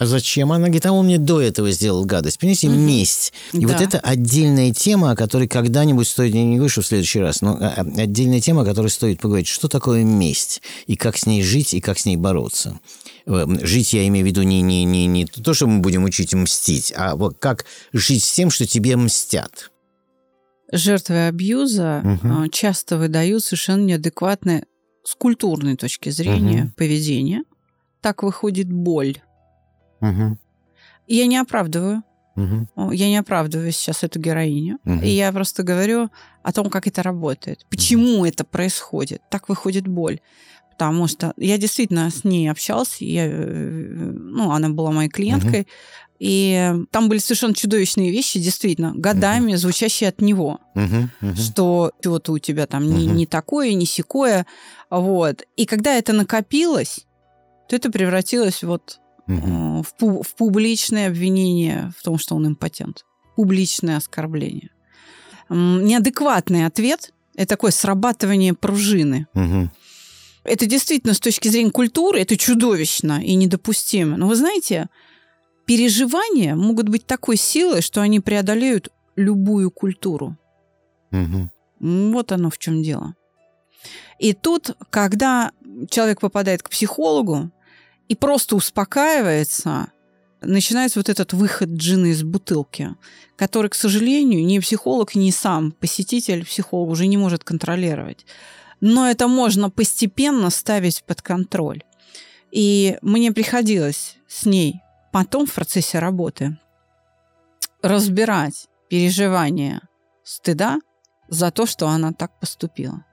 А 0.00 0.06
зачем? 0.06 0.50
Она 0.50 0.64
говорит, 0.64 0.86
а 0.86 0.92
он 0.92 1.04
мне 1.04 1.18
до 1.18 1.42
этого 1.42 1.70
сделал 1.70 2.06
гадость. 2.06 2.38
Понимаете, 2.38 2.68
mm-hmm. 2.68 2.76
месть. 2.76 3.32
И 3.52 3.66
да. 3.66 3.68
вот 3.68 3.82
это 3.82 3.98
отдельная 3.98 4.72
тема, 4.72 5.10
о 5.10 5.16
которой 5.16 5.46
когда-нибудь 5.46 6.08
стоит, 6.08 6.34
я 6.34 6.42
не 6.42 6.56
говорю, 6.56 6.70
что 6.70 6.80
в 6.80 6.86
следующий 6.86 7.20
раз, 7.20 7.42
но 7.42 7.58
а, 7.60 7.74
а, 7.76 7.80
отдельная 7.82 8.40
тема, 8.40 8.62
о 8.62 8.64
которой 8.64 8.88
стоит 8.88 9.20
поговорить. 9.20 9.48
Что 9.48 9.68
такое 9.68 10.02
месть? 10.02 10.62
И 10.86 10.96
как 10.96 11.18
с 11.18 11.26
ней 11.26 11.42
жить, 11.42 11.74
и 11.74 11.82
как 11.82 11.98
с 11.98 12.06
ней 12.06 12.16
бороться. 12.16 12.80
Э, 13.26 13.46
жить 13.60 13.92
я 13.92 14.06
имею 14.08 14.24
в 14.24 14.28
виду 14.28 14.42
не, 14.42 14.62
не, 14.62 14.84
не, 14.84 15.06
не 15.06 15.26
то, 15.26 15.52
что 15.52 15.66
мы 15.66 15.80
будем 15.80 16.04
учить 16.04 16.32
мстить, 16.32 16.94
а 16.96 17.14
вот 17.14 17.36
как 17.38 17.66
жить 17.92 18.24
с 18.24 18.32
тем, 18.32 18.50
что 18.50 18.66
тебе 18.66 18.96
мстят 18.96 19.70
жертвы 20.72 21.26
абьюза 21.26 22.02
угу. 22.22 22.48
часто 22.48 22.96
выдают 22.96 23.44
совершенно 23.44 23.82
неадекватное 23.82 24.66
с 25.04 25.14
культурной 25.14 25.76
точки 25.76 26.10
зрения 26.10 26.64
угу. 26.64 26.72
поведение. 26.76 27.42
Так 28.00 28.22
выходит 28.22 28.70
боль. 28.70 29.18
Угу. 30.00 30.38
Я 31.06 31.26
не 31.26 31.36
оправдываю. 31.36 32.02
Угу. 32.36 32.92
Я 32.92 33.08
не 33.08 33.16
оправдываю 33.16 33.72
сейчас 33.72 34.04
эту 34.04 34.20
героиню. 34.20 34.78
Угу. 34.84 35.02
И 35.02 35.08
я 35.08 35.32
просто 35.32 35.62
говорю 35.62 36.10
о 36.42 36.52
том, 36.52 36.70
как 36.70 36.86
это 36.86 37.02
работает. 37.02 37.66
Почему 37.68 38.18
угу. 38.18 38.24
это 38.24 38.44
происходит. 38.44 39.22
Так 39.30 39.48
выходит 39.48 39.86
боль. 39.86 40.20
Потому 40.70 41.08
что 41.08 41.34
я 41.36 41.58
действительно 41.58 42.08
с 42.08 42.24
ней 42.24 42.50
общался. 42.50 43.04
Я, 43.04 43.26
э, 43.26 43.32
ну, 43.32 44.50
она 44.52 44.70
была 44.70 44.92
моей 44.92 45.10
клиенткой. 45.10 45.66
Угу. 46.20 46.26
И 46.26 46.74
там 46.90 47.08
были 47.08 47.18
совершенно 47.18 47.54
чудовищные 47.54 48.10
вещи, 48.10 48.38
действительно, 48.38 48.92
годами 48.94 49.52
uh-huh. 49.52 49.56
звучащие 49.56 50.10
от 50.10 50.20
него. 50.20 50.60
Uh-huh, 50.74 51.08
uh-huh. 51.22 51.34
Что 51.34 51.92
что-то 52.00 52.32
у 52.32 52.38
тебя 52.38 52.66
там 52.66 52.82
uh-huh. 52.82 52.92
не, 52.92 53.06
не 53.06 53.26
такое, 53.26 53.72
не 53.72 53.86
секое. 53.86 54.46
Вот. 54.90 55.46
И 55.56 55.64
когда 55.64 55.96
это 55.96 56.12
накопилось, 56.12 57.06
то 57.68 57.76
это 57.76 57.90
превратилось 57.90 58.62
вот 58.62 59.00
uh-huh. 59.28 59.82
в, 59.82 59.94
пу- 59.98 60.22
в 60.22 60.34
публичное 60.34 61.08
обвинение 61.08 61.90
в 61.98 62.02
том, 62.02 62.18
что 62.18 62.34
он 62.34 62.46
импотент. 62.46 63.06
Публичное 63.34 63.96
оскорбление. 63.96 64.70
Неадекватный 65.48 66.66
ответ– 66.66 67.14
это 67.34 67.48
такое 67.48 67.70
срабатывание 67.70 68.52
пружины. 68.52 69.26
Uh-huh. 69.34 69.68
Это 70.44 70.66
действительно 70.66 71.14
с 71.14 71.20
точки 71.20 71.48
зрения 71.48 71.70
культуры, 71.70 72.20
это 72.20 72.36
чудовищно 72.36 73.22
и 73.24 73.34
недопустимо. 73.34 74.18
Но 74.18 74.28
вы 74.28 74.36
знаете, 74.36 74.88
переживания 75.70 76.56
могут 76.56 76.88
быть 76.88 77.06
такой 77.06 77.36
силой, 77.36 77.80
что 77.80 78.00
они 78.00 78.18
преодолеют 78.18 78.88
любую 79.14 79.70
культуру. 79.70 80.36
Угу. 81.12 81.48
Вот 82.12 82.32
оно 82.32 82.50
в 82.50 82.58
чем 82.58 82.82
дело. 82.82 83.14
И 84.18 84.32
тут, 84.32 84.76
когда 84.90 85.52
человек 85.88 86.20
попадает 86.20 86.64
к 86.64 86.70
психологу 86.70 87.52
и 88.08 88.16
просто 88.16 88.56
успокаивается, 88.56 89.92
начинается 90.40 90.98
вот 90.98 91.08
этот 91.08 91.34
выход 91.34 91.68
джина 91.68 92.06
из 92.06 92.24
бутылки, 92.24 92.96
который, 93.36 93.70
к 93.70 93.76
сожалению, 93.76 94.44
ни 94.44 94.58
психолог, 94.58 95.14
ни 95.14 95.30
сам 95.30 95.70
посетитель 95.70 96.44
психолог 96.44 96.90
уже 96.90 97.06
не 97.06 97.16
может 97.16 97.44
контролировать. 97.44 98.26
Но 98.80 99.08
это 99.08 99.28
можно 99.28 99.70
постепенно 99.70 100.50
ставить 100.50 101.04
под 101.04 101.22
контроль. 101.22 101.84
И 102.50 102.98
мне 103.02 103.30
приходилось 103.30 104.16
с 104.26 104.46
ней 104.46 104.80
потом 105.12 105.46
в 105.46 105.54
процессе 105.54 105.98
работы 105.98 106.58
разбирать 107.82 108.68
переживания 108.88 109.82
стыда 110.22 110.78
за 111.28 111.50
то, 111.50 111.66
что 111.66 111.88
она 111.88 112.12
так 112.12 112.38
поступила. 112.38 113.04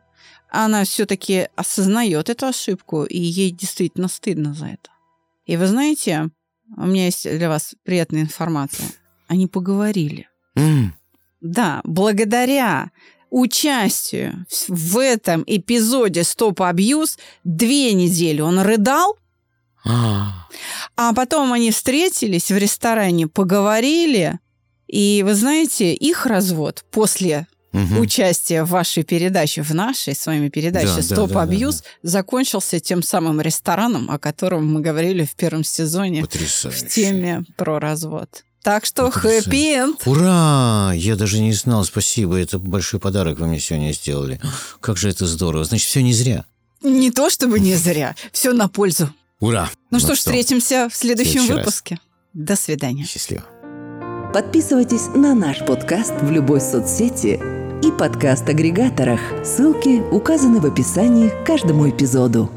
Она 0.50 0.84
все-таки 0.86 1.50
осознает 1.56 2.30
эту 2.30 2.48
ошибку, 2.48 3.04
и 3.04 3.18
ей 3.18 3.52
действительно 3.52 4.08
стыдно 4.08 4.54
за 4.54 4.68
это. 4.68 4.90
И 5.46 5.58
вы 5.58 5.68
знаете, 5.68 6.30
у 6.76 6.86
меня 6.86 7.06
есть 7.06 7.24
для 7.24 7.50
вас 7.50 7.76
приятная 7.84 8.22
информация. 8.22 8.88
Они 9.28 9.48
поговорили. 9.48 10.30
Mm. 10.56 10.90
Да, 11.42 11.82
благодаря 11.84 12.92
участию 13.30 14.46
в 14.68 14.98
этом 14.98 15.44
эпизоде 15.46 16.24
Стоп 16.24 16.62
Абьюз 16.62 17.18
две 17.44 17.94
недели 17.94 18.42
он 18.42 18.60
рыдал, 18.60 19.18
а. 20.98 21.14
потом 21.14 21.54
они 21.54 21.72
встретились 21.72 22.52
в 22.52 22.58
ресторане, 22.58 23.28
поговорили, 23.28 24.40
и 24.88 25.24
вы 25.26 25.36
знаете, 25.36 25.94
их 25.94 26.26
развод 26.26 26.84
после 26.92 27.48
угу. 27.74 28.02
участия 28.02 28.64
в 28.64 28.70
вашей 28.70 29.04
передаче, 29.04 29.62
в 29.62 29.74
нашей 29.74 30.16
с 30.16 30.26
вами 30.26 30.50
передаче 30.50 30.96
да, 30.96 31.02
«Стоп 31.02 31.32
да, 31.32 31.44
абьюз» 31.44 31.82
да, 31.82 31.88
да. 32.04 32.10
закончился 32.10 32.80
тем 32.80 33.04
самым 33.04 33.42
рестораном, 33.42 34.10
о 34.10 34.20
котором 34.20 34.72
мы 34.72 34.82
говорили 34.82 35.26
в 35.26 35.36
первом 35.36 35.64
сезоне 35.64 36.22
Потрясающе. 36.22 36.86
в 36.86 36.90
теме 36.90 37.44
про 37.56 37.80
развод. 37.80 38.44
Так 38.64 38.86
что 38.86 39.10
хэппи-энд. 39.10 40.02
Ура! 40.06 40.92
Я 40.94 41.16
даже 41.16 41.40
не 41.40 41.54
знал, 41.54 41.86
спасибо. 41.86 42.38
Это 42.38 42.60
большой 42.60 43.00
подарок 43.00 43.40
вы 43.40 43.48
мне 43.48 43.62
сегодня 43.62 43.94
сделали. 43.94 44.42
Как 44.82 44.98
же 44.98 45.10
это 45.10 45.26
здорово. 45.26 45.64
Значит, 45.64 45.88
все 45.88 46.04
не 46.04 46.14
зря. 46.14 46.44
Не 46.82 47.12
то 47.12 47.30
чтобы 47.30 47.62
не 47.62 47.76
зря. 47.76 48.16
Все 48.34 48.52
на 48.52 48.68
пользу. 48.68 49.10
Ура! 49.39 49.69
Ну, 49.91 49.97
ну 49.97 50.00
что 50.00 50.15
ж, 50.15 50.17
встретимся 50.17 50.89
в 50.89 50.95
следующем 50.95 51.41
Следующий 51.41 51.54
выпуске. 51.54 51.95
Раз. 51.95 52.02
До 52.34 52.56
свидания. 52.56 53.06
Счастливо. 53.06 53.43
Подписывайтесь 54.34 55.08
на 55.15 55.36
наш 55.36 55.60
подкаст 55.65 56.13
в 56.21 56.32
любой 56.32 56.60
соцсети 56.60 57.39
и 57.84 57.91
подкаст-агрегаторах. 57.91 59.19
Ссылки 59.45 60.02
указаны 60.12 60.60
в 60.60 60.65
описании 60.65 61.30
к 61.30 61.45
каждому 61.45 61.88
эпизоду. 61.88 62.52